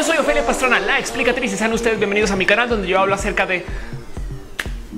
Yo 0.00 0.06
soy 0.06 0.16
Ofelia 0.16 0.46
Pastrana, 0.46 0.80
la 0.80 0.98
explicatriz 0.98 1.52
y 1.52 1.58
sean 1.58 1.74
ustedes 1.74 1.98
bienvenidos 1.98 2.30
a 2.30 2.36
mi 2.36 2.46
canal 2.46 2.70
donde 2.70 2.88
yo 2.88 2.98
hablo 2.98 3.14
acerca 3.14 3.44
de 3.44 3.66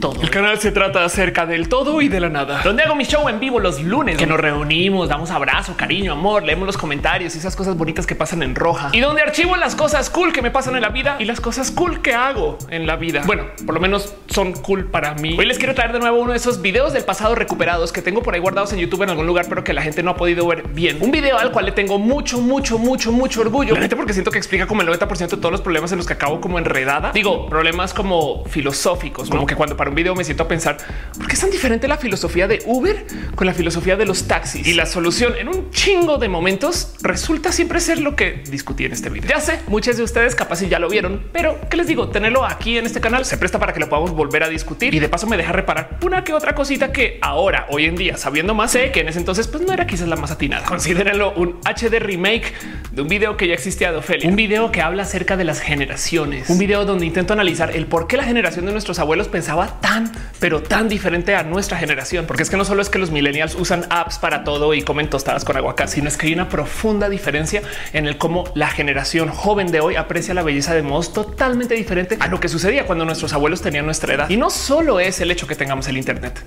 todo. 0.03 0.21
El 0.21 0.31
canal 0.31 0.59
se 0.59 0.73
trata 0.73 1.05
acerca 1.05 1.47
del 1.47 1.69
todo 1.69 2.03
y 2.03 2.09
de 2.09 2.19
la 2.19 2.29
nada, 2.29 2.61
donde 2.63 2.83
hago 2.83 2.97
mi 2.97 3.05
show 3.05 3.29
en 3.29 3.39
vivo 3.39 3.61
los 3.61 3.81
lunes, 3.81 4.19
que 4.19 4.27
nos 4.27 4.39
reunimos, 4.39 5.09
damos 5.09 5.31
abrazo, 5.31 5.75
cariño, 5.77 6.13
amor, 6.13 6.43
leemos 6.43 6.67
los 6.67 6.77
comentarios 6.77 7.35
y 7.37 7.39
esas 7.39 7.55
cosas 7.55 7.77
bonitas 7.77 8.05
que 8.05 8.17
pasan 8.17 8.43
en 8.43 8.57
roja 8.57 8.91
y 8.93 8.99
donde 8.99 9.23
archivo 9.23 9.57
las 9.57 9.77
cosas 9.77 10.11
cool 10.11 10.33
que 10.33 10.43
me 10.43 10.51
pasan 10.51 10.75
en 10.75 10.83
la 10.83 10.89
vida 10.89 11.17
y 11.21 11.25
las 11.25 11.41
cosas 11.41 11.71
cool 11.71 12.03
que 12.03 12.15
hago 12.15 12.59
en 12.69 12.87
la 12.87 12.97
vida. 12.97 13.23
Bueno, 13.25 13.45
por 13.65 13.77
lo 13.77 13.81
menos 13.81 14.13
son 14.27 14.53
cool 14.55 14.87
para 14.87 15.15
mí. 15.15 15.37
Hoy 15.39 15.47
les 15.47 15.59
quiero 15.59 15.75
traer 15.75 15.93
de 15.93 16.01
nuevo 16.01 16.19
uno 16.19 16.33
de 16.33 16.37
esos 16.37 16.61
videos 16.61 16.93
del 16.93 17.05
pasado 17.05 17.37
recuperados 17.37 17.93
que 17.93 18.03
tengo 18.03 18.25
por 18.25 18.35
ahí 18.35 18.41
guardados 18.41 18.73
en 18.73 18.81
YouTube 18.81 19.03
en 19.03 19.11
algún 19.11 19.27
lugar, 19.27 19.47
pero 19.49 19.63
que 19.63 19.73
la 19.73 19.83
gente 19.83 20.03
no 20.03 20.11
ha 20.11 20.17
podido 20.17 20.45
ver 20.49 20.67
bien. 20.69 20.99
Un 21.01 21.13
video 21.13 21.39
al 21.39 21.53
cual 21.53 21.67
le 21.67 21.73
tengo 21.73 22.01
mucho, 22.01 22.41
mucho, 22.41 22.77
mucho, 22.77 23.13
mucho 23.13 23.41
orgullo. 23.41 23.75
La 23.75 23.81
gente 23.81 23.95
porque 23.95 24.15
siento 24.15 24.33
que 24.33 24.39
explica 24.39 24.67
como 24.67 24.83
el 24.83 24.89
90% 24.89 25.29
de 25.29 25.37
todos 25.37 25.53
los 25.53 25.61
problemas 25.61 25.93
en 25.93 25.99
los 25.99 26.09
que 26.09 26.15
acabo 26.15 26.41
como 26.41 26.59
enredada. 26.59 27.13
Digo, 27.13 27.47
problemas 27.47 27.95
como 27.95 28.45
filosóficos, 28.47 29.31
como 29.31 29.47
que 29.47 29.55
cuando 29.55 29.77
para 29.77 29.92
un 29.93 29.97
video 29.97 30.15
me 30.15 30.25
siento 30.25 30.45
a 30.45 30.49
pensar 30.49 30.79
por 31.19 31.27
qué 31.27 31.35
es 31.35 31.41
tan 31.41 31.51
diferente 31.51 31.87
la 31.87 31.99
filosofía 31.99 32.49
de 32.49 32.63
Uber 32.65 33.05
con 33.35 33.47
la 33.47 33.53
filosofía 33.53 33.95
de 33.95 34.07
los 34.07 34.27
taxis 34.27 34.67
y 34.67 34.73
la 34.73 34.87
solución 34.87 35.35
en 35.37 35.49
un 35.49 35.71
chingo 35.71 36.17
de 36.17 36.31
momentos 36.31 36.95
resulta 37.03 37.53
siempre 37.53 37.79
ser 37.79 38.01
lo 38.01 38.17
que 38.17 38.43
discutí 38.51 38.87
en 38.87 38.93
este 38.93 39.11
video. 39.11 39.29
Ya 39.29 39.41
sé, 39.41 39.61
muchos 39.67 39.99
de 39.99 40.03
ustedes 40.03 40.35
capaz 40.35 40.63
y 40.63 40.69
ya 40.71 40.79
lo 40.79 40.89
vieron, 40.89 41.27
pero 41.31 41.61
qué 41.69 41.77
les 41.77 41.87
digo, 41.87 42.09
tenerlo 42.09 42.47
aquí 42.47 42.79
en 42.79 42.87
este 42.87 43.03
canal 43.03 43.27
se 43.27 43.37
presta 43.37 43.59
para 43.59 43.75
que 43.75 43.81
lo 43.81 43.91
podamos 43.91 44.13
volver 44.13 44.43
a 44.45 44.49
discutir 44.49 44.95
y 44.95 44.99
de 44.99 45.11
paso 45.11 45.27
me 45.27 45.37
deja 45.37 45.53
reparar 45.53 45.99
una 46.03 46.25
que 46.25 46.33
otra 46.33 46.55
cosita 46.55 46.91
que 46.91 47.19
ahora, 47.21 47.67
hoy 47.69 47.85
en 47.85 47.97
día, 47.97 48.17
sabiendo 48.17 48.55
más, 48.55 48.71
sé 48.71 48.93
que 48.93 49.01
en 49.01 49.09
ese 49.09 49.19
entonces 49.19 49.47
pues 49.47 49.63
no 49.63 49.75
era 49.75 49.87
quizás 49.87 50.09
la 50.09 50.17
más 50.17 50.31
atinada. 50.31 50.65
Considérenlo 50.65 51.35
un 51.35 51.61
HD 51.67 51.99
remake 51.99 52.55
de 52.93 53.03
un 53.03 53.09
video 53.09 53.37
que 53.37 53.47
ya 53.47 53.55
existía 53.55 53.93
de 53.93 53.99
Ofelia, 53.99 54.27
un 54.27 54.37
video 54.37 54.73
que 54.73 54.81
habla 54.81 55.03
acerca 55.03 55.37
de 55.37 55.45
las 55.45 55.61
generaciones, 55.61 56.49
un 56.49 56.59
video 56.59 56.87
donde 56.87 57.05
intento 57.05 57.35
analizar 57.35 57.77
el 57.77 57.87
por 57.87 58.07
qué 58.07 58.17
la 58.17 58.25
generación 58.25 58.65
de 58.65 58.73
nuestros 58.73 58.99
abuelos 58.99 59.29
pensaba 59.29 59.81
tan 59.83 60.11
pero 60.41 60.63
tan 60.63 60.89
diferente 60.89 61.37
a 61.37 61.45
nuestra 61.45 61.77
generación, 61.77 62.27
porque 62.27 62.43
es 62.43 62.51
que 62.51 62.57
no 62.57 62.65
solo 62.65 62.83
es 62.83 62.89
que 62.89 62.99
los 62.99 63.11
millennials 63.11 63.55
usan 63.55 63.85
apps 63.91 64.19
para 64.19 64.43
todo 64.43 64.75
y 64.75 64.83
comen 64.83 65.09
tostadas 65.09 65.45
con 65.45 65.57
aguacate, 65.57 65.93
sino 65.93 66.09
es 66.09 66.17
que 66.17 66.27
hay 66.27 66.33
una 66.33 66.49
profunda 66.49 67.09
diferencia 67.09 67.63
en 67.93 68.07
el 68.07 68.19
cómo 68.19 68.45
la 68.55 68.69
generación 68.69 69.29
joven 69.29 69.71
de 69.71 69.81
hoy 69.81 69.95
aprecia 69.95 70.35
la 70.35 70.43
belleza 70.43 70.75
de 70.75 70.83
modos 70.83 71.13
totalmente 71.13 71.75
diferente 71.75 72.17
a 72.19 72.29
lo 72.29 72.41
que 72.41 72.49
sucedía 72.49 72.87
cuando 72.87 73.05
nuestros 73.05 73.33
abuelos 73.35 73.63
tenían 73.63 73.85
nuestra 73.85 74.15
edad. 74.15 74.31
Y 74.31 74.37
no 74.37 74.51
solo 74.51 74.99
es 74.99 75.21
el 75.21 75.31
hecho 75.31 75.47
que 75.47 75.55
tengamos 75.55 75.87
el 75.89 75.97
Internet 75.97 76.43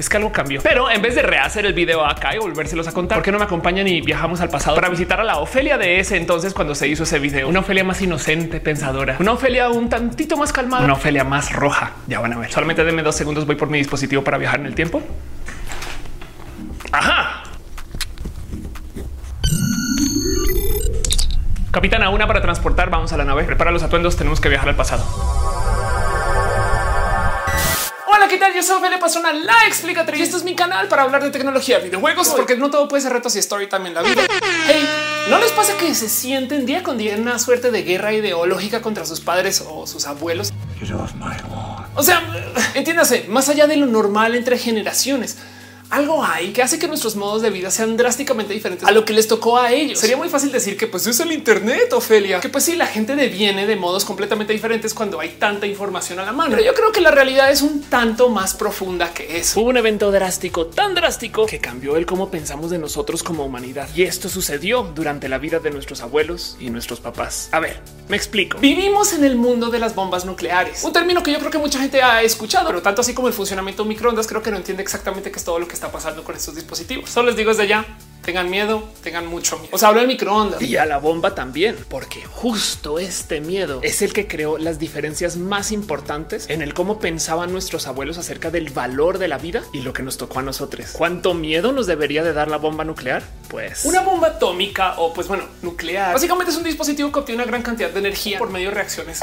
es 0.00 0.08
que 0.08 0.16
algo 0.16 0.32
cambió. 0.32 0.60
Pero 0.62 0.90
en 0.90 1.02
vez 1.02 1.14
de 1.14 1.22
rehacer 1.22 1.66
el 1.66 1.74
video 1.74 2.04
acá 2.04 2.34
y 2.34 2.38
volvérselos 2.38 2.88
a 2.88 2.92
contar, 2.92 3.18
¿por 3.18 3.24
qué 3.24 3.32
no 3.32 3.38
me 3.38 3.44
acompañan 3.44 3.86
y 3.86 4.00
viajamos 4.00 4.40
al 4.40 4.48
pasado 4.48 4.76
para 4.76 4.88
visitar 4.88 5.20
a 5.20 5.24
la 5.24 5.38
Ofelia 5.38 5.76
de 5.78 6.00
ese 6.00 6.16
entonces 6.16 6.54
cuando 6.54 6.74
se 6.74 6.88
hizo 6.88 7.02
ese 7.02 7.18
video? 7.18 7.48
Una 7.48 7.60
Ofelia 7.60 7.84
más 7.84 8.00
inocente, 8.00 8.60
pensadora, 8.60 9.16
una 9.20 9.32
Ofelia 9.32 9.68
un 9.68 9.88
tantito 9.88 10.36
más 10.36 10.52
calmada, 10.52 10.84
una 10.84 10.94
Ofelia 10.94 11.24
más 11.24 11.52
roja. 11.52 11.92
Ya 12.06 12.20
van 12.20 12.32
a 12.32 12.38
ver. 12.38 12.50
Solamente 12.50 12.84
denme 12.84 13.02
dos 13.02 13.14
segundos, 13.14 13.46
voy 13.46 13.56
por 13.56 13.68
mi 13.68 13.78
dispositivo 13.78 14.24
para 14.24 14.38
viajar 14.38 14.60
en 14.60 14.66
el 14.66 14.74
tiempo. 14.74 15.02
Ajá. 16.92 17.44
Capitana, 21.70 22.10
una 22.10 22.26
para 22.26 22.42
transportar. 22.42 22.90
Vamos 22.90 23.12
a 23.12 23.16
la 23.16 23.24
nave. 23.24 23.44
Prepara 23.44 23.70
los 23.70 23.82
atuendos. 23.82 24.16
Tenemos 24.16 24.40
que 24.40 24.48
viajar 24.48 24.68
al 24.68 24.74
pasado. 24.74 25.04
¿Qué 28.30 28.38
tal? 28.38 28.54
Yo 28.54 28.62
soy 28.62 28.76
Ophelia 28.76 29.00
Pastrana, 29.00 29.32
la 29.32 29.66
explicatriz. 29.66 30.20
Y 30.20 30.22
esto 30.22 30.36
es 30.36 30.44
mi 30.44 30.54
canal 30.54 30.86
para 30.86 31.02
hablar 31.02 31.22
de 31.22 31.30
tecnología, 31.30 31.80
videojuegos, 31.80 32.28
porque 32.28 32.56
no 32.56 32.70
todo 32.70 32.86
puede 32.86 33.02
ser 33.02 33.12
retos 33.12 33.34
y 33.34 33.40
story 33.40 33.68
también 33.68 33.92
la 33.92 34.02
vida. 34.02 34.22
Hey, 34.68 34.88
¿no 35.28 35.38
les 35.38 35.50
pasa 35.50 35.76
que 35.76 35.92
se 35.96 36.08
sienten 36.08 36.64
día 36.64 36.84
con 36.84 36.96
día 36.96 37.14
en 37.14 37.22
una 37.22 37.40
suerte 37.40 37.72
de 37.72 37.82
guerra 37.82 38.12
ideológica 38.12 38.80
contra 38.82 39.04
sus 39.04 39.20
padres 39.20 39.64
o 39.66 39.84
sus 39.88 40.06
abuelos? 40.06 40.52
O 41.96 42.02
sea, 42.04 42.22
entiéndase, 42.74 43.26
más 43.28 43.48
allá 43.48 43.66
de 43.66 43.76
lo 43.76 43.86
normal 43.86 44.36
entre 44.36 44.58
generaciones 44.58 45.36
algo 45.90 46.24
hay 46.24 46.52
que 46.52 46.62
hace 46.62 46.78
que 46.78 46.86
nuestros 46.88 47.16
modos 47.16 47.42
de 47.42 47.50
vida 47.50 47.70
sean 47.70 47.96
drásticamente 47.96 48.54
diferentes 48.54 48.86
a 48.86 48.92
lo 48.92 49.04
que 49.04 49.12
les 49.12 49.28
tocó 49.28 49.58
a 49.58 49.72
ellos. 49.72 49.98
Sería 49.98 50.16
muy 50.16 50.28
fácil 50.28 50.52
decir 50.52 50.76
que 50.76 50.86
pues 50.86 51.06
es 51.06 51.18
el 51.20 51.32
Internet, 51.32 51.92
Ofelia, 51.92 52.40
que 52.40 52.48
pues 52.48 52.64
sí, 52.64 52.76
la 52.76 52.86
gente 52.86 53.16
deviene 53.16 53.66
de 53.66 53.76
modos 53.76 54.04
completamente 54.04 54.52
diferentes 54.52 54.94
cuando 54.94 55.20
hay 55.20 55.30
tanta 55.30 55.66
información 55.66 56.18
a 56.20 56.24
la 56.24 56.32
mano. 56.32 56.52
Pero 56.52 56.64
yo 56.64 56.74
creo 56.74 56.92
que 56.92 57.00
la 57.00 57.10
realidad 57.10 57.50
es 57.50 57.62
un 57.62 57.82
tanto 57.82 58.28
más 58.28 58.54
profunda 58.54 59.12
que 59.12 59.38
eso. 59.38 59.60
Hubo 59.60 59.70
un 59.70 59.76
evento 59.76 60.10
drástico, 60.10 60.66
tan 60.66 60.94
drástico 60.94 61.46
que 61.46 61.58
cambió 61.58 61.96
el 61.96 62.06
cómo 62.06 62.30
pensamos 62.30 62.70
de 62.70 62.78
nosotros 62.78 63.22
como 63.22 63.44
humanidad. 63.44 63.88
Y 63.94 64.02
esto 64.02 64.28
sucedió 64.28 64.84
durante 64.94 65.28
la 65.28 65.38
vida 65.38 65.58
de 65.58 65.70
nuestros 65.70 66.00
abuelos 66.02 66.56
y 66.60 66.70
nuestros 66.70 67.00
papás. 67.00 67.48
A 67.52 67.60
ver, 67.60 67.80
me 68.08 68.16
explico. 68.16 68.58
Vivimos 68.58 69.12
en 69.12 69.24
el 69.24 69.36
mundo 69.36 69.70
de 69.70 69.78
las 69.78 69.94
bombas 69.94 70.24
nucleares, 70.24 70.84
un 70.84 70.92
término 70.92 71.22
que 71.22 71.32
yo 71.32 71.38
creo 71.38 71.50
que 71.50 71.58
mucha 71.58 71.80
gente 71.80 72.02
ha 72.02 72.22
escuchado, 72.22 72.68
pero 72.68 72.82
tanto 72.82 73.00
así 73.00 73.12
como 73.14 73.28
el 73.28 73.34
funcionamiento 73.34 73.82
de 73.82 73.88
microondas, 73.88 74.26
creo 74.26 74.42
que 74.42 74.50
no 74.50 74.56
entiende 74.56 74.82
exactamente 74.82 75.30
qué 75.30 75.38
es 75.38 75.44
todo 75.44 75.58
lo 75.58 75.66
que 75.66 75.79
está 75.80 75.90
pasando 75.90 76.22
con 76.22 76.36
estos 76.36 76.54
dispositivos. 76.54 77.08
Solo 77.08 77.28
les 77.28 77.36
digo 77.36 77.50
desde 77.52 77.66
ya, 77.66 77.86
tengan 78.22 78.50
miedo, 78.50 78.86
tengan 79.02 79.26
mucho 79.26 79.58
miedo. 79.58 79.74
Os 79.74 79.82
hablo 79.82 80.00
del 80.00 80.08
microondas 80.08 80.60
y 80.60 80.76
a 80.76 80.84
la 80.84 80.98
bomba 80.98 81.34
también, 81.34 81.74
porque 81.88 82.22
justo 82.22 82.98
este 82.98 83.40
miedo 83.40 83.80
es 83.82 84.02
el 84.02 84.12
que 84.12 84.28
creó 84.28 84.58
las 84.58 84.78
diferencias 84.78 85.38
más 85.38 85.72
importantes 85.72 86.50
en 86.50 86.60
el 86.60 86.74
cómo 86.74 86.98
pensaban 86.98 87.50
nuestros 87.50 87.86
abuelos 87.86 88.18
acerca 88.18 88.50
del 88.50 88.68
valor 88.68 89.16
de 89.16 89.28
la 89.28 89.38
vida 89.38 89.62
y 89.72 89.80
lo 89.80 89.94
que 89.94 90.02
nos 90.02 90.18
tocó 90.18 90.40
a 90.40 90.42
nosotros. 90.42 90.90
¿Cuánto 90.92 91.32
miedo 91.32 91.72
nos 91.72 91.86
debería 91.86 92.22
de 92.22 92.34
dar 92.34 92.48
la 92.48 92.58
bomba 92.58 92.84
nuclear? 92.84 93.22
Pues 93.48 93.86
una 93.86 94.02
bomba 94.02 94.28
atómica 94.28 94.96
o 94.98 95.14
pues 95.14 95.28
bueno, 95.28 95.44
nuclear. 95.62 96.12
Básicamente 96.12 96.52
es 96.52 96.58
un 96.58 96.64
dispositivo 96.64 97.10
que 97.10 97.20
obtiene 97.20 97.42
una 97.42 97.50
gran 97.50 97.62
cantidad 97.62 97.88
de 97.88 98.00
energía 98.00 98.38
por 98.38 98.50
medio 98.50 98.68
de 98.68 98.74
reacciones 98.74 99.22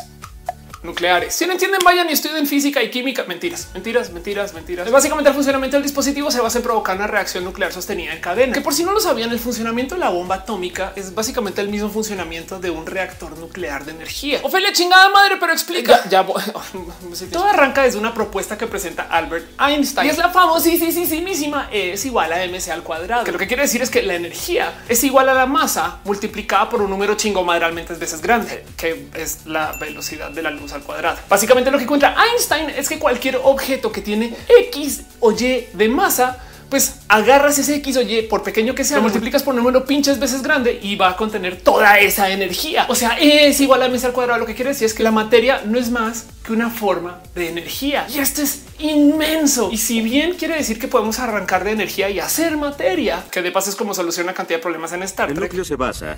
nucleares. 0.83 1.33
Si 1.33 1.45
no 1.45 1.53
entienden, 1.53 1.79
vayan 1.83 2.09
y 2.09 2.13
estudien 2.13 2.47
física 2.47 2.81
y 2.83 2.89
química. 2.89 3.23
Mentiras, 3.27 3.69
mentiras, 3.73 4.11
mentiras, 4.11 4.53
mentiras. 4.53 4.89
Básicamente 4.91 5.29
el 5.29 5.35
funcionamiento 5.35 5.77
del 5.77 5.83
dispositivo 5.83 6.31
se 6.31 6.39
basa 6.39 6.59
en 6.59 6.63
provocar 6.63 6.95
una 6.95 7.07
reacción 7.07 7.43
nuclear 7.43 7.73
sostenida 7.73 8.13
en 8.13 8.21
cadena. 8.21 8.53
Que 8.53 8.61
por 8.61 8.73
si 8.73 8.83
no 8.83 8.91
lo 8.91 8.99
sabían, 8.99 9.31
el 9.31 9.39
funcionamiento 9.39 9.95
de 9.95 9.99
la 9.99 10.09
bomba 10.09 10.35
atómica 10.35 10.93
es 10.95 11.13
básicamente 11.13 11.61
el 11.61 11.69
mismo 11.69 11.89
funcionamiento 11.89 12.59
de 12.59 12.69
un 12.69 12.85
reactor 12.85 13.37
nuclear 13.37 13.85
de 13.85 13.91
energía. 13.91 14.39
Ofelia, 14.43 14.71
chingada 14.71 15.09
madre, 15.09 15.37
pero 15.39 15.53
explica. 15.53 16.01
Ya, 16.09 16.25
todo 17.31 17.45
arranca 17.45 17.83
desde 17.83 17.97
una 17.97 18.13
propuesta 18.13 18.57
que 18.57 18.67
presenta 18.67 19.03
Albert 19.03 19.49
Einstein. 19.59 20.07
Y 20.07 20.09
es 20.09 20.17
la 20.17 20.29
famosísima 20.29 21.69
E 21.71 21.93
es 21.93 22.05
igual 22.05 22.31
a 22.31 22.45
mc 22.45 22.69
al 22.69 22.83
cuadrado. 22.83 23.23
Que 23.23 23.31
lo 23.31 23.37
que 23.37 23.47
quiere 23.47 23.63
decir 23.63 23.81
es 23.81 23.89
que 23.89 24.03
la 24.03 24.15
energía 24.15 24.83
es 24.87 25.03
igual 25.03 25.29
a 25.29 25.33
la 25.33 25.45
masa 25.45 25.99
multiplicada 26.03 26.69
por 26.69 26.81
un 26.81 26.89
número 26.89 27.15
chingo 27.15 27.43
madralmente 27.43 27.93
veces 27.95 28.21
grande, 28.21 28.65
que 28.75 29.07
es 29.15 29.45
la 29.45 29.73
velocidad 29.73 30.31
de 30.31 30.41
la 30.41 30.51
luz 30.51 30.73
al 30.77 30.83
cuadrado. 30.83 31.17
Básicamente 31.29 31.71
lo 31.71 31.77
que 31.77 31.83
encuentra 31.83 32.15
Einstein 32.31 32.69
es 32.69 32.87
que 32.89 32.99
cualquier 32.99 33.39
objeto 33.43 33.91
que 33.91 34.01
tiene 34.01 34.35
X 34.47 35.03
o 35.19 35.31
Y 35.31 35.67
de 35.73 35.89
masa 35.89 36.41
pues 36.69 36.99
agarras 37.07 37.57
ese 37.59 37.75
X 37.75 37.97
o 37.97 38.01
Y 38.01 38.23
por 38.23 38.43
pequeño 38.43 38.75
que 38.75 38.83
sea, 38.83 38.97
lo 38.97 39.03
multiplicas 39.03 39.43
por 39.43 39.55
número 39.55 39.85
pinches 39.85 40.19
veces 40.19 40.41
grande 40.41 40.79
y 40.81 40.95
va 40.95 41.09
a 41.09 41.15
contener 41.15 41.61
toda 41.61 41.99
esa 41.99 42.29
energía. 42.29 42.85
O 42.89 42.95
sea, 42.95 43.17
es 43.19 43.59
igual 43.61 43.83
a 43.83 43.89
mesa 43.89 44.07
al 44.07 44.13
cuadrado. 44.13 44.39
Lo 44.39 44.45
que 44.45 44.55
quiere 44.55 44.71
decir 44.71 44.85
es 44.85 44.93
que 44.93 45.03
la 45.03 45.11
materia 45.11 45.61
no 45.65 45.79
es 45.79 45.89
más 45.89 46.25
que 46.43 46.53
una 46.53 46.69
forma 46.69 47.21
de 47.35 47.49
energía 47.49 48.05
y 48.13 48.19
esto 48.19 48.41
es 48.41 48.63
inmenso. 48.79 49.69
Y 49.71 49.77
si 49.77 50.01
bien 50.01 50.33
quiere 50.33 50.55
decir 50.55 50.79
que 50.79 50.87
podemos 50.87 51.19
arrancar 51.19 51.63
de 51.63 51.71
energía 51.71 52.09
y 52.09 52.19
hacer 52.19 52.57
materia, 52.57 53.23
que 53.31 53.41
de 53.41 53.51
paso 53.51 53.69
es 53.69 53.75
como 53.75 53.93
soluciona 53.93 54.33
cantidad 54.33 54.59
de 54.59 54.63
problemas 54.63 54.91
en 54.93 55.03
Star 55.03 55.27
Trek. 55.27 55.37
El 55.37 55.43
núcleo 55.43 55.65
se 55.65 55.75
basa 55.75 56.17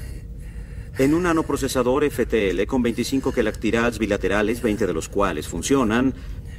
en 1.00 1.14
un 1.14 1.24
nanoprocesador 1.24 2.04
FTL 2.12 2.66
con 2.68 2.84
25 2.84 3.32
quelactirads 3.32 4.00
bilaterales, 4.00 4.62
20 4.62 4.86
de 4.86 4.94
los 4.94 5.08
cuales 5.08 5.48
funcionan 5.48 6.14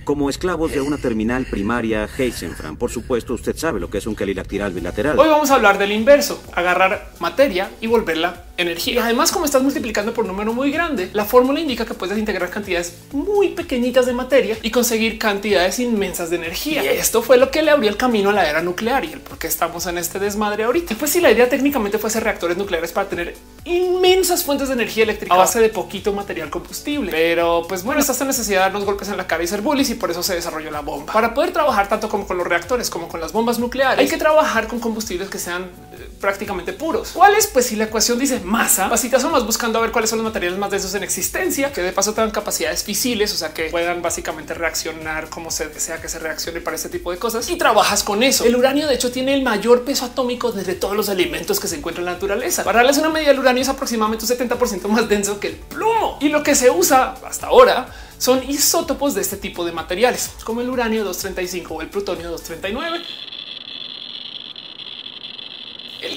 como 0.05 0.31
esclavos 0.31 0.73
de 0.73 0.81
una 0.81 0.99
terminal 0.99 1.47
primaria 1.47 2.09
Heisenfran. 2.17 2.77
Por 2.77 2.91
supuesto, 2.91 3.35
usted 3.35 3.57
sabe 3.57 3.81
lo 3.81 3.91
que 3.91 3.99
es 3.99 4.07
un 4.07 4.17
quelilactiral 4.17 4.73
bilateral. 4.73 5.19
Hoy 5.19 5.29
vamos 5.29 5.51
a 5.51 5.55
hablar 5.55 5.79
del 5.79 5.93
inverso, 5.93 6.43
agarrar 6.53 7.13
materia 7.19 7.71
y 7.81 7.87
volverla 7.87 8.45
energía. 8.57 8.95
Y 8.95 8.99
además, 8.99 9.33
como 9.33 9.45
estás 9.45 9.63
multiplicando 9.63 10.13
por 10.13 10.25
un 10.25 10.31
número 10.33 10.53
muy 10.53 10.71
grande, 10.71 11.11
la 11.13 11.25
fórmula 11.25 11.61
indica 11.61 11.85
que 11.85 11.95
puedes 11.95 12.19
integrar 12.19 12.51
cantidades 12.51 12.99
muy 13.13 13.49
pequeñitas 13.49 14.07
de 14.07 14.13
materia 14.13 14.57
y 14.63 14.71
conseguir 14.71 15.19
cantidades 15.19 15.79
inmensas 15.79 16.31
de 16.31 16.37
energía. 16.37 16.85
Y 16.85 16.89
esto 16.89 17.23
fue 17.23 17.39
lo 17.39 17.51
que 17.51 17.63
le 17.63 17.71
abrió 17.71 17.89
el 17.89 17.97
camino 17.97 18.31
a 18.31 18.33
la 18.33 18.49
era 18.49 18.63
nuclear 18.63 19.05
y 19.05 19.13
el 19.13 19.21
por 19.21 19.39
qué 19.39 19.47
estamos 19.47 19.87
en 19.87 19.99
este 19.99 20.19
desmadre 20.19 20.65
ahorita. 20.65 20.95
Pues 20.97 21.11
si 21.13 21.21
la 21.21 21.31
idea 21.31 21.49
técnicamente 21.49 21.99
fue 21.99 22.09
hacer 22.09 22.25
reactores 22.25 22.57
nucleares 22.57 22.93
para 22.93 23.09
tener 23.09 23.35
inmensas 23.65 24.45
fuentes 24.45 24.69
de 24.69 24.75
energía 24.75 25.05
eléctrica 25.05 25.35
a 25.35 25.39
base 25.39 25.61
de 25.61 25.69
poquito 25.69 26.13
material 26.13 26.51
combustible. 26.51 27.11
Pero 27.11 27.65
pues 27.69 27.83
bueno, 27.83 28.01
esta 28.01 28.25
necesidad 28.25 28.59
de 28.59 28.65
darnos 28.65 28.85
golpes 28.85 29.09
en 29.09 29.17
la 29.17 29.27
cara 29.27 29.43
y 29.43 29.47
ser 29.47 29.63
bullies 29.63 29.90
y 29.91 29.95
por 29.95 30.11
eso 30.11 30.23
se 30.23 30.35
desarrolló 30.35 30.71
la 30.71 30.81
bomba. 30.81 31.13
Para 31.13 31.35
poder 31.35 31.53
trabajar 31.53 31.89
tanto 31.89 32.09
como 32.09 32.27
con 32.27 32.37
los 32.39 32.47
reactores 32.47 32.91
como 32.91 33.09
con 33.09 33.21
las 33.21 33.33
bombas 33.33 33.59
nucleares, 33.59 33.99
hay 33.99 34.09
que 34.09 34.17
trabajar 34.17 34.69
con 34.69 34.81
combustibles 34.81 35.29
que 35.29 35.39
sean 35.39 35.71
prácticamente 36.21 36.73
puros. 36.73 37.11
¿Cuáles? 37.13 37.47
Pues 37.47 37.67
si 37.67 37.77
la 37.77 37.85
ecuación 37.85 38.19
dice 38.19 38.41
masa, 38.41 38.89
básicamente 38.89 39.11
más 39.29 39.45
buscando 39.45 39.79
a 39.79 39.83
ver 39.83 39.91
cuáles 39.91 40.11
son 40.11 40.19
los 40.19 40.25
materiales 40.25 40.59
más 40.59 40.71
densos 40.71 40.95
en 40.95 41.03
existencia, 41.03 41.73
que 41.73 41.83
de 41.83 41.93
paso 41.93 42.13
tengan 42.13 42.31
capacidades 42.31 42.85
fisiles, 42.85 43.33
o 43.35 43.37
sea, 43.37 43.53
que 43.53 43.65
puedan 43.65 44.03
básicamente 44.03 44.55
reaccionar 44.55 45.29
como 45.29 45.51
se 45.51 45.69
desea 45.69 46.01
que 46.01 46.09
se 46.09 46.19
reaccione 46.19 46.61
para 46.61 46.77
este 46.77 46.89
tipo 46.89 47.11
de 47.11 47.19
cosas 47.19 47.49
y 47.51 47.57
trabajas 47.57 48.05
con 48.05 48.23
eso. 48.23 48.45
El 48.45 48.57
uranio, 48.57 48.87
de 48.87 48.95
hecho, 48.95 49.11
tiene 49.11 49.35
el 49.35 49.43
mayor 49.43 49.83
peso 49.83 50.05
atómico 50.05 50.53
desde 50.53 50.75
todos 50.75 50.97
los 50.97 51.09
alimentos 51.09 51.59
que 51.59 51.69
se 51.69 51.77
encuentran 51.77 52.03
en 52.03 52.07
la 52.07 52.13
naturaleza. 52.13 52.65
Para 52.65 52.79
darles 52.79 52.99
una 52.99 53.09
medida, 53.09 53.33
el 53.33 53.39
uranio 53.39 53.63
es 53.63 53.69
aproximadamente 53.69 54.25
un 54.25 54.31
70% 54.31 54.87
más 54.89 55.09
denso 55.09 55.41
que 55.41 55.49
el 55.49 55.57
plomo 55.57 56.19
y 56.21 56.29
lo 56.29 56.43
que 56.43 56.55
se 56.55 56.71
usa 56.71 57.17
hasta 57.25 57.49
ahora 57.49 57.89
son 58.19 58.49
isótopos 58.49 59.15
de 59.15 59.23
este 59.23 59.37
tipo 59.37 59.65
de 59.65 59.73
materiales, 59.73 60.31
como 60.45 60.61
el 60.61 60.69
uranio 60.69 61.05
235 61.05 61.75
o 61.75 61.81
el 61.81 61.89
plutonio 61.89 62.31
239. 62.31 63.03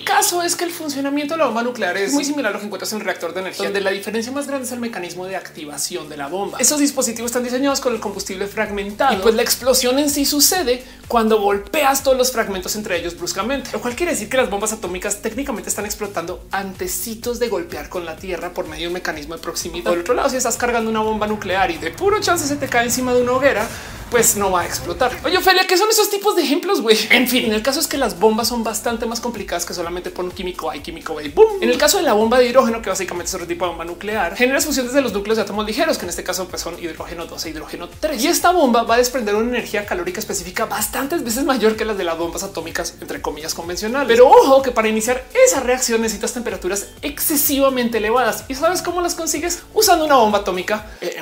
El 0.04 0.10
caso 0.10 0.42
es 0.42 0.58
que 0.58 0.66
el 0.66 0.72
funcionamiento 0.72 1.36
de 1.36 1.38
la 1.38 1.46
bomba 1.46 1.64
nuclear 1.64 1.96
es 1.96 2.12
muy 2.12 2.26
similar 2.26 2.52
a 2.52 2.54
lo 2.56 2.60
que 2.60 2.66
encuentras 2.66 2.92
en 2.92 2.98
un 2.98 3.06
reactor 3.06 3.34
de 3.34 3.40
energía, 3.40 3.68
donde 3.68 3.80
la 3.80 3.90
diferencia 3.90 4.34
más 4.34 4.48
grande 4.48 4.66
es 4.66 4.74
el 4.74 4.82
mecanismo 4.82 5.26
de 5.26 5.38
activación 5.38 6.10
de 6.10 6.18
la 6.18 6.28
bomba. 6.28 6.58
Esos 6.60 6.80
dispositivos 6.80 7.32
están 7.32 7.46
diseñados 7.46 7.80
con 7.80 7.94
el 7.94 8.02
combustible 8.02 8.48
fragmentado. 8.48 9.14
Y 9.14 9.20
pues 9.20 9.34
la 9.34 9.44
explosión 9.44 9.98
en 10.00 10.10
sí 10.10 10.26
sucede 10.26 10.84
cuando 11.08 11.40
golpeas 11.40 12.04
todos 12.04 12.18
los 12.18 12.34
fragmentos 12.34 12.76
entre 12.76 13.00
ellos 13.00 13.18
bruscamente, 13.18 13.70
lo 13.72 13.80
cual 13.80 13.96
quiere 13.96 14.12
decir 14.12 14.28
que 14.28 14.36
las 14.36 14.50
bombas 14.50 14.74
atómicas 14.74 15.22
técnicamente 15.22 15.70
están 15.70 15.86
explotando 15.86 16.44
antecitos 16.52 17.40
de 17.40 17.48
golpear 17.48 17.88
con 17.88 18.04
la 18.04 18.18
tierra 18.18 18.54
por 18.54 18.68
medio 18.68 18.82
de 18.82 18.88
un 18.88 18.94
mecanismo 18.96 19.36
de 19.36 19.42
proximidad. 19.42 19.90
Por 19.90 20.00
otro 20.00 20.16
lado, 20.16 20.30
si 20.30 20.36
estás 20.36 20.58
cargando 20.58 20.90
una 20.90 21.00
bomba 21.00 21.28
nuclear 21.28 21.72
y 21.72 21.78
de 21.78 21.92
puro 21.92 22.20
chance 22.20 22.46
se 22.46 22.58
te 22.58 22.68
cae 22.68 22.84
encima 22.84 23.14
de 23.14 23.22
una 23.22 23.32
hoguera, 23.32 23.66
pues 24.14 24.36
no 24.36 24.52
va 24.52 24.62
a 24.62 24.66
explotar. 24.68 25.12
Oye, 25.26 25.40
Ophelia, 25.40 25.66
¿qué 25.66 25.76
son 25.76 25.90
esos 25.90 26.08
tipos 26.12 26.36
de 26.36 26.44
ejemplos? 26.44 26.82
Güey, 26.82 26.96
en 27.10 27.28
fin, 27.28 27.46
en 27.46 27.54
el 27.54 27.64
caso 27.64 27.80
es 27.80 27.88
que 27.88 27.98
las 27.98 28.20
bombas 28.20 28.48
son 28.48 28.64
bastante 28.64 29.08
más 29.08 29.20
complicadas 29.20 29.66
que 29.66 29.74
solamente 29.74 30.12
por 30.12 30.24
un 30.24 30.30
químico 30.30 30.70
A 30.70 30.78
y 30.78 30.82
químico 30.82 31.16
B. 31.16 31.30
Boom. 31.30 31.64
En 31.64 31.70
el 31.72 31.80
caso 31.80 31.98
de 31.98 32.04
la 32.04 32.14
bomba 32.14 32.38
de 32.38 32.46
hidrógeno, 32.46 32.80
que 32.84 32.92
básicamente 32.92 33.30
es 33.30 33.34
otro 33.34 33.48
tipo 33.48 33.66
de 33.66 33.70
bomba 33.70 33.86
nuclear, 33.86 34.36
genera 34.36 34.62
fusiones 34.62 34.94
de 34.94 35.02
los 35.02 35.14
núcleos 35.14 35.38
de 35.38 35.42
átomos 35.42 35.66
ligeros, 35.66 35.98
que 35.98 36.04
en 36.04 36.10
este 36.10 36.24
caso 36.24 36.48
pues, 36.48 36.62
son 36.62 36.78
hidrógeno 36.78 37.26
2 37.26 37.44
e 37.44 37.50
hidrógeno 37.50 37.90
3. 37.90 38.24
Y 38.24 38.28
esta 38.28 38.52
bomba 38.52 38.84
va 38.84 38.94
a 38.94 38.98
desprender 39.00 39.34
una 39.34 39.50
energía 39.50 39.88
calórica 39.88 40.20
específica 40.20 40.68
bastantes 40.68 41.24
veces 41.24 41.44
mayor 41.44 41.76
que 41.76 41.84
las 41.84 41.98
de 41.98 42.04
las 42.04 42.16
bombas 42.16 42.44
atómicas, 42.44 42.94
entre 43.02 43.20
comillas, 43.20 43.56
convencionales. 43.56 44.08
Pero 44.08 44.30
ojo 44.30 44.62
que 44.62 44.70
para 44.70 44.90
iniciar 44.90 45.26
esa 45.44 45.60
reacción 45.60 46.02
necesitas 46.02 46.34
temperaturas 46.34 46.90
excesivamente 47.02 47.98
elevadas. 47.98 48.46
¿Y 48.48 48.54
sabes 48.54 48.84
cómo 48.84 49.02
las 49.02 49.16
consigues? 49.16 49.64
Usando 49.74 50.06
una 50.06 50.18
bomba 50.18 50.38
atómica. 50.38 50.86
Eh, 51.02 51.18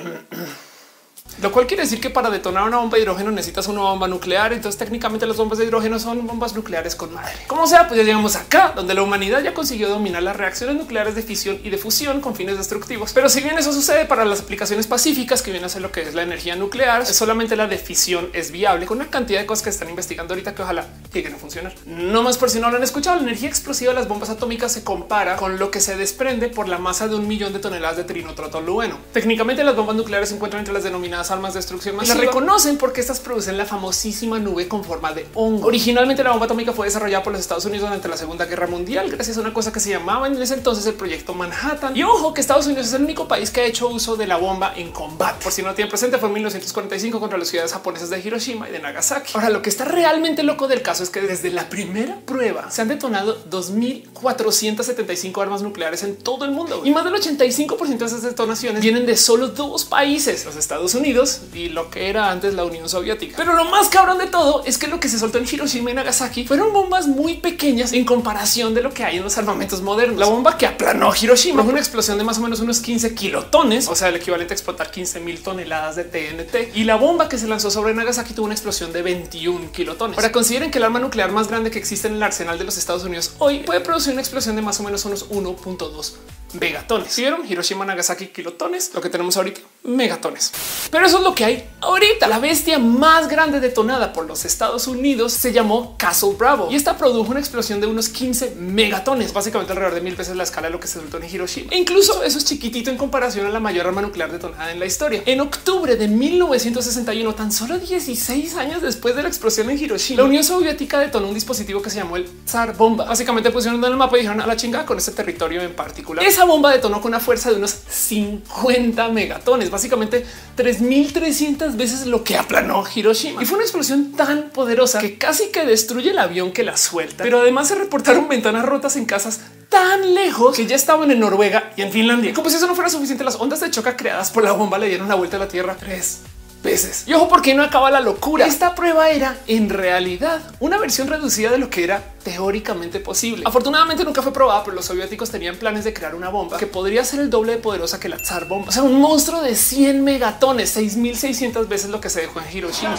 lo 1.41 1.51
cual 1.51 1.65
quiere 1.65 1.83
decir 1.83 1.99
que 1.99 2.09
para 2.09 2.29
detonar 2.29 2.63
una 2.63 2.77
bomba 2.77 2.97
de 2.97 3.03
hidrógeno 3.03 3.31
necesitas 3.31 3.67
una 3.67 3.81
bomba 3.81 4.07
nuclear. 4.07 4.53
Entonces 4.53 4.77
técnicamente 4.77 5.25
las 5.25 5.37
bombas 5.37 5.57
de 5.57 5.65
hidrógeno 5.65 5.97
son 5.99 6.27
bombas 6.27 6.53
nucleares 6.53 6.95
con 6.95 7.13
madre. 7.13 7.33
Como 7.47 7.65
sea, 7.67 7.87
pues 7.87 7.97
ya 7.97 8.03
llegamos 8.03 8.35
acá, 8.35 8.73
donde 8.75 8.93
la 8.93 9.01
humanidad 9.01 9.41
ya 9.41 9.53
consiguió 9.53 9.89
dominar 9.89 10.21
las 10.23 10.35
reacciones 10.35 10.75
nucleares 10.75 11.15
de 11.15 11.23
fisión 11.23 11.59
y 11.63 11.69
de 11.69 11.77
fusión 11.77 12.21
con 12.21 12.35
fines 12.35 12.57
destructivos. 12.57 13.13
Pero 13.13 13.29
si 13.29 13.41
bien 13.41 13.57
eso 13.57 13.73
sucede 13.73 14.05
para 14.05 14.25
las 14.25 14.41
aplicaciones 14.41 14.87
pacíficas, 14.87 15.41
que 15.41 15.51
viene 15.51 15.65
a 15.65 15.69
ser 15.69 15.81
lo 15.81 15.91
que 15.91 16.01
es 16.01 16.13
la 16.13 16.21
energía 16.21 16.55
nuclear, 16.55 17.05
solamente 17.05 17.55
la 17.55 17.67
de 17.67 17.77
fisión 17.77 18.29
es 18.33 18.51
viable 18.51 18.85
con 18.85 18.99
una 18.99 19.09
cantidad 19.09 19.39
de 19.39 19.45
cosas 19.45 19.63
que 19.63 19.69
están 19.71 19.89
investigando 19.89 20.33
ahorita 20.33 20.53
que 20.53 20.61
ojalá 20.61 20.85
lleguen 21.11 21.33
a 21.33 21.37
funcionar. 21.37 21.73
No 21.85 22.21
más 22.21 22.37
por 22.37 22.49
si 22.49 22.59
no 22.59 22.69
lo 22.69 22.77
han 22.77 22.83
escuchado, 22.83 23.15
la 23.15 23.23
energía 23.23 23.49
explosiva 23.49 23.93
de 23.93 23.99
las 23.99 24.07
bombas 24.07 24.29
atómicas 24.29 24.71
se 24.71 24.83
compara 24.83 25.37
con 25.37 25.57
lo 25.57 25.71
que 25.71 25.81
se 25.81 25.95
desprende 25.95 26.49
por 26.49 26.67
la 26.67 26.77
masa 26.77 27.07
de 27.07 27.15
un 27.15 27.27
millón 27.27 27.53
de 27.53 27.59
toneladas 27.59 27.97
de 27.97 28.03
trinotrotolueno. 28.03 28.97
Técnicamente 29.13 29.63
las 29.63 29.75
bombas 29.75 29.95
nucleares 29.95 30.29
se 30.29 30.35
encuentran 30.35 30.59
entre 30.59 30.73
las 30.73 30.83
denominadas 30.83 31.30
armas 31.31 31.53
de 31.53 31.59
destrucción 31.59 31.95
masiva. 31.95 32.15
La 32.15 32.21
reconocen 32.21 32.77
porque 32.77 33.01
estas 33.01 33.19
producen 33.19 33.57
la 33.57 33.65
famosísima 33.65 34.39
nube 34.39 34.67
con 34.67 34.83
forma 34.83 35.13
de 35.13 35.27
hongo. 35.33 35.67
Originalmente 35.67 36.23
la 36.23 36.31
bomba 36.31 36.45
atómica 36.45 36.73
fue 36.73 36.87
desarrollada 36.87 37.23
por 37.23 37.33
los 37.33 37.41
Estados 37.41 37.65
Unidos 37.65 37.87
durante 37.87 38.07
la 38.07 38.17
Segunda 38.17 38.45
Guerra 38.45 38.67
Mundial 38.67 39.09
gracias 39.09 39.37
a 39.37 39.41
una 39.41 39.53
cosa 39.53 39.71
que 39.71 39.79
se 39.79 39.89
llamaba 39.89 40.27
en 40.27 40.41
ese 40.41 40.53
entonces 40.53 40.85
el 40.85 40.93
proyecto 40.93 41.33
Manhattan. 41.33 41.95
Y 41.95 42.03
ojo 42.03 42.33
que 42.33 42.41
Estados 42.41 42.65
Unidos 42.65 42.87
es 42.87 42.93
el 42.93 43.03
único 43.03 43.27
país 43.27 43.51
que 43.51 43.61
ha 43.61 43.65
hecho 43.65 43.89
uso 43.89 44.15
de 44.15 44.27
la 44.27 44.37
bomba 44.37 44.73
en 44.75 44.91
combate. 44.91 45.43
Por 45.43 45.51
si 45.51 45.61
no 45.61 45.69
lo 45.69 45.75
tienen 45.75 45.89
presente, 45.89 46.17
fue 46.17 46.29
en 46.29 46.33
1945 46.33 47.19
contra 47.19 47.37
las 47.37 47.47
ciudades 47.47 47.73
japonesas 47.73 48.09
de 48.09 48.19
Hiroshima 48.19 48.69
y 48.69 48.71
de 48.71 48.79
Nagasaki. 48.79 49.31
Ahora, 49.35 49.49
lo 49.49 49.61
que 49.61 49.69
está 49.69 49.85
realmente 49.85 50.43
loco 50.43 50.67
del 50.67 50.81
caso 50.81 51.03
es 51.03 51.09
que 51.09 51.21
desde 51.21 51.51
la 51.51 51.69
primera 51.69 52.19
prueba 52.25 52.69
se 52.71 52.81
han 52.81 52.87
detonado 52.87 53.37
2475 53.49 55.41
armas 55.41 55.61
nucleares 55.61 56.03
en 56.03 56.15
todo 56.15 56.45
el 56.45 56.51
mundo 56.51 56.81
y 56.83 56.91
más 56.91 57.03
del 57.03 57.13
85% 57.13 57.97
de 57.97 58.05
esas 58.05 58.21
detonaciones 58.23 58.81
vienen 58.81 59.05
de 59.05 59.17
solo 59.17 59.49
dos 59.49 59.85
países, 59.85 60.45
los 60.45 60.55
Estados 60.55 60.95
Unidos 60.95 61.20
y 61.53 61.69
lo 61.69 61.89
que 61.89 62.09
era 62.09 62.31
antes 62.31 62.53
la 62.53 62.63
Unión 62.63 62.89
Soviética. 62.89 63.35
Pero 63.37 63.55
lo 63.55 63.65
más 63.65 63.89
cabrón 63.89 64.17
de 64.17 64.27
todo 64.27 64.63
es 64.65 64.77
que 64.77 64.87
lo 64.87 64.99
que 64.99 65.09
se 65.09 65.19
soltó 65.19 65.37
en 65.37 65.45
Hiroshima 65.51 65.91
y 65.91 65.93
Nagasaki 65.93 66.45
fueron 66.45 66.73
bombas 66.73 67.07
muy 67.07 67.35
pequeñas 67.35 67.93
en 67.93 68.05
comparación 68.05 68.73
de 68.73 68.81
lo 68.81 68.93
que 68.93 69.03
hay 69.03 69.17
en 69.17 69.23
los 69.23 69.37
armamentos 69.37 69.81
modernos. 69.81 70.19
La 70.19 70.25
bomba 70.25 70.57
que 70.57 70.65
aplanó 70.65 71.13
Hiroshima 71.15 71.63
fue 71.63 71.71
una 71.71 71.79
explosión 71.79 72.17
de 72.17 72.23
más 72.23 72.37
o 72.37 72.41
menos 72.41 72.59
unos 72.59 72.79
15 72.79 73.13
kilotones, 73.13 73.87
o 73.87 73.95
sea, 73.95 74.09
el 74.09 74.15
equivalente 74.15 74.53
a 74.53 74.55
explotar 74.55 74.91
15 74.91 75.19
mil 75.19 75.41
toneladas 75.41 75.95
de 75.95 76.03
TNT. 76.03 76.75
Y 76.75 76.83
la 76.83 76.95
bomba 76.95 77.29
que 77.29 77.37
se 77.37 77.47
lanzó 77.47 77.69
sobre 77.69 77.93
Nagasaki 77.93 78.33
tuvo 78.33 78.45
una 78.45 78.55
explosión 78.55 78.91
de 78.91 79.01
21 79.01 79.71
kilotones. 79.71 80.17
Ahora 80.17 80.31
consideren 80.31 80.71
que 80.71 80.79
el 80.79 80.83
arma 80.83 80.99
nuclear 80.99 81.31
más 81.31 81.47
grande 81.47 81.71
que 81.71 81.79
existe 81.79 82.07
en 82.07 82.15
el 82.15 82.23
arsenal 82.23 82.57
de 82.57 82.65
los 82.65 82.77
Estados 82.77 83.03
Unidos 83.03 83.35
hoy 83.39 83.59
puede 83.59 83.81
producir 83.81 84.13
una 84.13 84.21
explosión 84.21 84.55
de 84.55 84.61
más 84.61 84.79
o 84.79 84.83
menos 84.83 85.05
unos 85.05 85.29
1.2 85.29 86.13
megatones. 86.59 87.11
Si 87.11 87.21
vieron 87.21 87.49
Hiroshima, 87.49 87.85
Nagasaki, 87.85 88.27
kilotones, 88.27 88.91
lo 88.93 89.01
que 89.01 89.09
tenemos 89.09 89.37
ahorita, 89.37 89.61
megatones. 89.83 90.51
Pero 90.91 91.05
eso 91.05 91.17
es 91.17 91.23
lo 91.23 91.33
que 91.33 91.45
hay 91.45 91.69
ahorita. 91.81 92.27
La 92.27 92.39
bestia 92.39 92.79
más 92.79 93.27
grande 93.27 93.59
detonada 93.59 94.13
por 94.13 94.27
los 94.27 94.45
Estados 94.45 94.87
Unidos 94.87 95.33
se 95.33 95.51
llamó 95.51 95.95
Castle 95.97 96.33
Bravo 96.37 96.67
y 96.69 96.75
esta 96.75 96.97
produjo 96.97 97.31
una 97.31 97.39
explosión 97.39 97.81
de 97.81 97.87
unos 97.87 98.09
15 98.09 98.55
megatones, 98.59 99.33
básicamente 99.33 99.73
alrededor 99.73 99.95
de 99.95 100.01
mil 100.01 100.15
veces 100.15 100.35
la 100.35 100.43
escala 100.43 100.67
de 100.67 100.73
lo 100.73 100.79
que 100.79 100.87
se 100.87 100.99
soltó 100.99 101.17
en 101.17 101.29
Hiroshima. 101.29 101.71
E 101.71 101.77
incluso 101.77 102.23
eso 102.23 102.37
es 102.37 102.45
chiquitito 102.45 102.91
en 102.91 102.97
comparación 102.97 103.45
a 103.45 103.49
la 103.49 103.59
mayor 103.59 103.87
arma 103.87 104.01
nuclear 104.01 104.31
detonada 104.31 104.71
en 104.71 104.79
la 104.79 104.85
historia. 104.85 105.23
En 105.25 105.41
octubre 105.41 105.95
de 105.95 106.07
1961, 106.07 107.33
tan 107.35 107.51
solo 107.51 107.79
16 107.79 108.55
años 108.57 108.81
después 108.81 109.15
de 109.15 109.23
la 109.23 109.29
explosión 109.29 109.69
en 109.69 109.79
Hiroshima, 109.79 110.21
la 110.21 110.27
Unión 110.27 110.43
Soviética 110.43 110.99
detonó 110.99 111.27
un 111.27 111.33
dispositivo 111.33 111.81
que 111.81 111.89
se 111.89 111.97
llamó 111.97 112.17
el 112.17 112.29
Tsar 112.45 112.75
Bomba. 112.75 113.05
Básicamente 113.05 113.49
pusieron 113.49 113.83
en 113.83 113.91
el 113.91 113.97
mapa 113.97 114.17
y 114.17 114.21
dijeron 114.21 114.41
a 114.41 114.47
la 114.47 114.55
chingada 114.55 114.85
con 114.85 114.97
este 114.97 115.11
territorio 115.11 115.61
en 115.61 115.73
particular. 115.73 116.23
Esa 116.23 116.45
bomba 116.45 116.71
detonó 116.71 117.01
con 117.01 117.09
una 117.09 117.19
fuerza 117.19 117.49
de 117.49 117.55
unos 117.55 117.75
50 117.89 119.09
megatones, 119.09 119.70
básicamente 119.71 120.25
3300 120.55 121.77
veces 121.77 122.05
lo 122.05 122.23
que 122.23 122.37
aplanó 122.37 122.83
Hiroshima. 122.93 123.41
Y 123.41 123.45
fue 123.45 123.55
una 123.55 123.63
explosión 123.63 124.11
tan 124.11 124.49
poderosa 124.49 124.99
que 124.99 125.17
casi 125.17 125.47
que 125.47 125.65
destruye 125.65 126.11
el 126.11 126.19
avión 126.19 126.51
que 126.51 126.63
la 126.63 126.77
suelta. 126.77 127.23
Pero 127.23 127.39
además 127.41 127.69
se 127.69 127.75
reportaron 127.75 128.27
ventanas 128.27 128.65
rotas 128.65 128.95
en 128.97 129.05
casas 129.05 129.41
tan 129.69 130.13
lejos 130.13 130.55
que 130.55 130.65
ya 130.65 130.75
estaban 130.75 131.09
en 131.11 131.19
Noruega 131.19 131.71
y 131.77 131.81
en 131.81 131.91
Finlandia. 131.91 132.33
Como 132.33 132.49
si 132.49 132.57
eso 132.57 132.67
no 132.67 132.75
fuera 132.75 132.89
suficiente, 132.89 133.23
las 133.23 133.37
ondas 133.37 133.61
de 133.61 133.71
choque 133.71 133.95
creadas 133.95 134.29
por 134.29 134.43
la 134.43 134.51
bomba 134.51 134.77
le 134.77 134.89
dieron 134.89 135.07
la 135.07 135.15
vuelta 135.15 135.37
a 135.37 135.39
la 135.39 135.47
Tierra 135.47 135.77
tres 135.79 136.19
veces. 136.61 137.03
Y 137.07 137.13
ojo, 137.13 137.27
porque 137.27 137.53
no 137.53 137.63
acaba 137.63 137.91
la 137.91 137.99
locura. 137.99 138.45
Esta 138.45 138.75
prueba 138.75 139.09
era 139.09 139.37
en 139.47 139.69
realidad 139.69 140.41
una 140.59 140.77
versión 140.77 141.07
reducida 141.07 141.51
de 141.51 141.57
lo 141.57 141.69
que 141.69 141.83
era 141.83 142.03
teóricamente 142.23 142.99
posible. 142.99 143.43
Afortunadamente 143.45 144.03
nunca 144.03 144.21
fue 144.21 144.31
probada, 144.31 144.63
pero 144.63 144.75
los 144.75 144.85
soviéticos 144.85 145.31
tenían 145.31 145.55
planes 145.55 145.83
de 145.83 145.93
crear 145.93 146.15
una 146.15 146.29
bomba 146.29 146.57
que 146.57 146.67
podría 146.67 147.03
ser 147.03 147.19
el 147.19 147.29
doble 147.29 147.53
de 147.53 147.57
poderosa 147.57 147.99
que 147.99 148.09
la 148.09 148.17
Tsar 148.17 148.47
bomba. 148.47 148.69
O 148.69 148.71
sea, 148.71 148.83
un 148.83 149.01
monstruo 149.01 149.41
de 149.41 149.55
100 149.55 150.03
megatones, 150.03 150.69
6600 150.71 151.67
veces 151.67 151.89
lo 151.89 151.99
que 151.99 152.09
se 152.09 152.21
dejó 152.21 152.39
en 152.39 152.55
Hiroshima. 152.55 152.95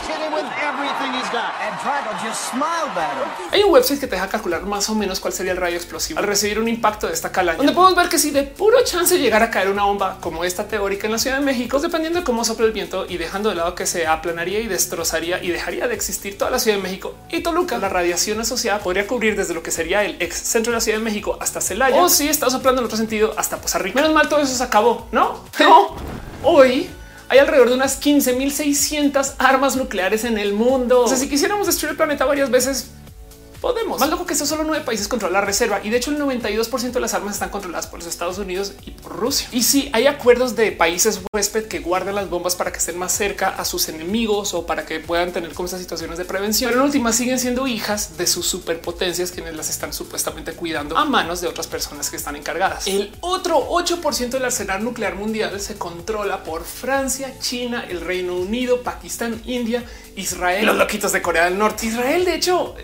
Hay 3.50 3.62
un 3.62 3.72
website 3.72 4.00
que 4.00 4.06
te 4.06 4.16
deja 4.16 4.28
calcular 4.28 4.62
más 4.62 4.88
o 4.90 4.94
menos 4.94 5.20
cuál 5.20 5.32
sería 5.32 5.52
el 5.52 5.58
rayo 5.58 5.76
explosivo 5.76 6.18
al 6.18 6.26
recibir 6.26 6.58
un 6.58 6.68
impacto 6.68 7.06
de 7.06 7.12
esta 7.12 7.30
calaña, 7.30 7.58
donde 7.58 7.72
podemos 7.72 7.94
ver 7.94 8.08
que 8.08 8.18
si 8.18 8.30
de 8.30 8.42
puro 8.42 8.78
chance 8.84 9.18
llegara 9.18 9.46
a 9.46 9.50
caer 9.50 9.68
una 9.68 9.84
bomba 9.84 10.18
como 10.20 10.44
esta 10.44 10.66
teórica 10.66 11.06
en 11.06 11.12
la 11.12 11.18
Ciudad 11.18 11.38
de 11.38 11.44
México, 11.44 11.70
pues 11.72 11.82
dependiendo 11.82 12.20
de 12.20 12.24
cómo 12.24 12.44
sopla 12.44 12.66
el 12.66 12.72
viento 12.72 13.06
y 13.08 13.16
dejando 13.16 13.51
de 13.52 13.56
lado 13.58 13.74
que 13.74 13.86
se 13.86 14.06
aplanaría 14.06 14.60
y 14.60 14.66
destrozaría 14.66 15.42
y 15.42 15.48
dejaría 15.50 15.88
de 15.88 15.94
existir 15.94 16.36
toda 16.36 16.50
la 16.50 16.58
Ciudad 16.58 16.76
de 16.76 16.82
México 16.82 17.14
y 17.30 17.40
Toluca, 17.40 17.78
la 17.78 17.88
radiación 17.88 18.40
asociada 18.40 18.80
podría 18.80 19.06
cubrir 19.06 19.36
desde 19.36 19.54
lo 19.54 19.62
que 19.62 19.70
sería 19.70 20.04
el 20.04 20.16
ex 20.20 20.36
centro 20.36 20.72
de 20.72 20.76
la 20.76 20.80
Ciudad 20.80 20.98
de 20.98 21.04
México 21.04 21.38
hasta 21.40 21.60
Celaya 21.60 22.02
o 22.02 22.08
si 22.08 22.28
está 22.28 22.50
soplando 22.50 22.80
en 22.80 22.86
otro 22.86 22.96
sentido 22.96 23.34
hasta 23.36 23.58
Poza 23.58 23.78
Rica. 23.78 23.94
Menos 23.94 24.14
mal 24.14 24.28
todo 24.28 24.40
eso 24.40 24.54
se 24.54 24.62
acabó, 24.62 25.06
¿no? 25.12 25.44
No. 25.58 25.96
Hoy 26.42 26.88
hay 27.28 27.38
alrededor 27.38 27.68
de 27.70 27.74
unas 27.76 28.02
15.600 28.02 29.34
armas 29.38 29.76
nucleares 29.76 30.24
en 30.24 30.38
el 30.38 30.52
mundo. 30.52 31.02
O 31.02 31.08
sea, 31.08 31.16
si 31.16 31.28
quisiéramos 31.28 31.66
destruir 31.66 31.92
el 31.92 31.96
planeta 31.96 32.24
varias 32.24 32.50
veces, 32.50 32.90
podemos. 33.62 34.00
Más 34.00 34.10
loco 34.10 34.26
que 34.26 34.34
eso 34.34 34.44
solo 34.44 34.64
nueve 34.64 34.84
países 34.84 35.08
controlan 35.08 35.34
la 35.34 35.46
reserva 35.46 35.80
y 35.82 35.88
de 35.88 35.96
hecho 35.96 36.10
el 36.10 36.18
92% 36.18 36.90
de 36.90 37.00
las 37.00 37.14
armas 37.14 37.34
están 37.34 37.48
controladas 37.48 37.86
por 37.86 38.00
los 38.00 38.08
Estados 38.08 38.36
Unidos 38.38 38.72
y 38.84 38.90
por 38.90 39.16
Rusia. 39.16 39.48
Y 39.52 39.62
si 39.62 39.88
hay 39.92 40.08
acuerdos 40.08 40.56
de 40.56 40.72
países 40.72 41.20
huésped 41.32 41.68
que 41.68 41.78
guardan 41.78 42.16
las 42.16 42.28
bombas 42.28 42.56
para 42.56 42.72
que 42.72 42.78
estén 42.78 42.98
más 42.98 43.12
cerca 43.12 43.50
a 43.50 43.64
sus 43.64 43.88
enemigos 43.88 44.52
o 44.52 44.66
para 44.66 44.84
que 44.84 44.98
puedan 44.98 45.32
tener 45.32 45.54
como 45.54 45.66
esas 45.66 45.80
situaciones 45.80 46.18
de 46.18 46.24
prevención. 46.24 46.70
Pero 46.70 46.80
en 46.80 46.86
última 46.86 47.12
siguen 47.12 47.38
siendo 47.38 47.68
hijas 47.68 48.18
de 48.18 48.26
sus 48.26 48.46
superpotencias 48.46 49.30
quienes 49.30 49.54
las 49.54 49.70
están 49.70 49.92
supuestamente 49.92 50.52
cuidando 50.54 50.98
a 50.98 51.04
manos 51.04 51.40
de 51.40 51.46
otras 51.46 51.68
personas 51.68 52.10
que 52.10 52.16
están 52.16 52.34
encargadas. 52.34 52.88
El 52.88 53.12
otro 53.20 53.68
8% 53.70 54.30
del 54.30 54.44
arsenal 54.44 54.82
nuclear 54.82 55.14
mundial 55.14 55.58
se 55.60 55.78
controla 55.78 56.42
por 56.42 56.64
Francia, 56.64 57.32
China, 57.38 57.86
el 57.88 58.00
Reino 58.00 58.36
Unido, 58.36 58.82
Pakistán, 58.82 59.40
India, 59.44 59.84
Israel, 60.16 60.66
los 60.66 60.76
loquitos 60.76 61.12
de 61.12 61.22
Corea 61.22 61.44
del 61.44 61.58
Norte. 61.58 61.86
Israel, 61.86 62.24
de 62.24 62.34
hecho, 62.34 62.74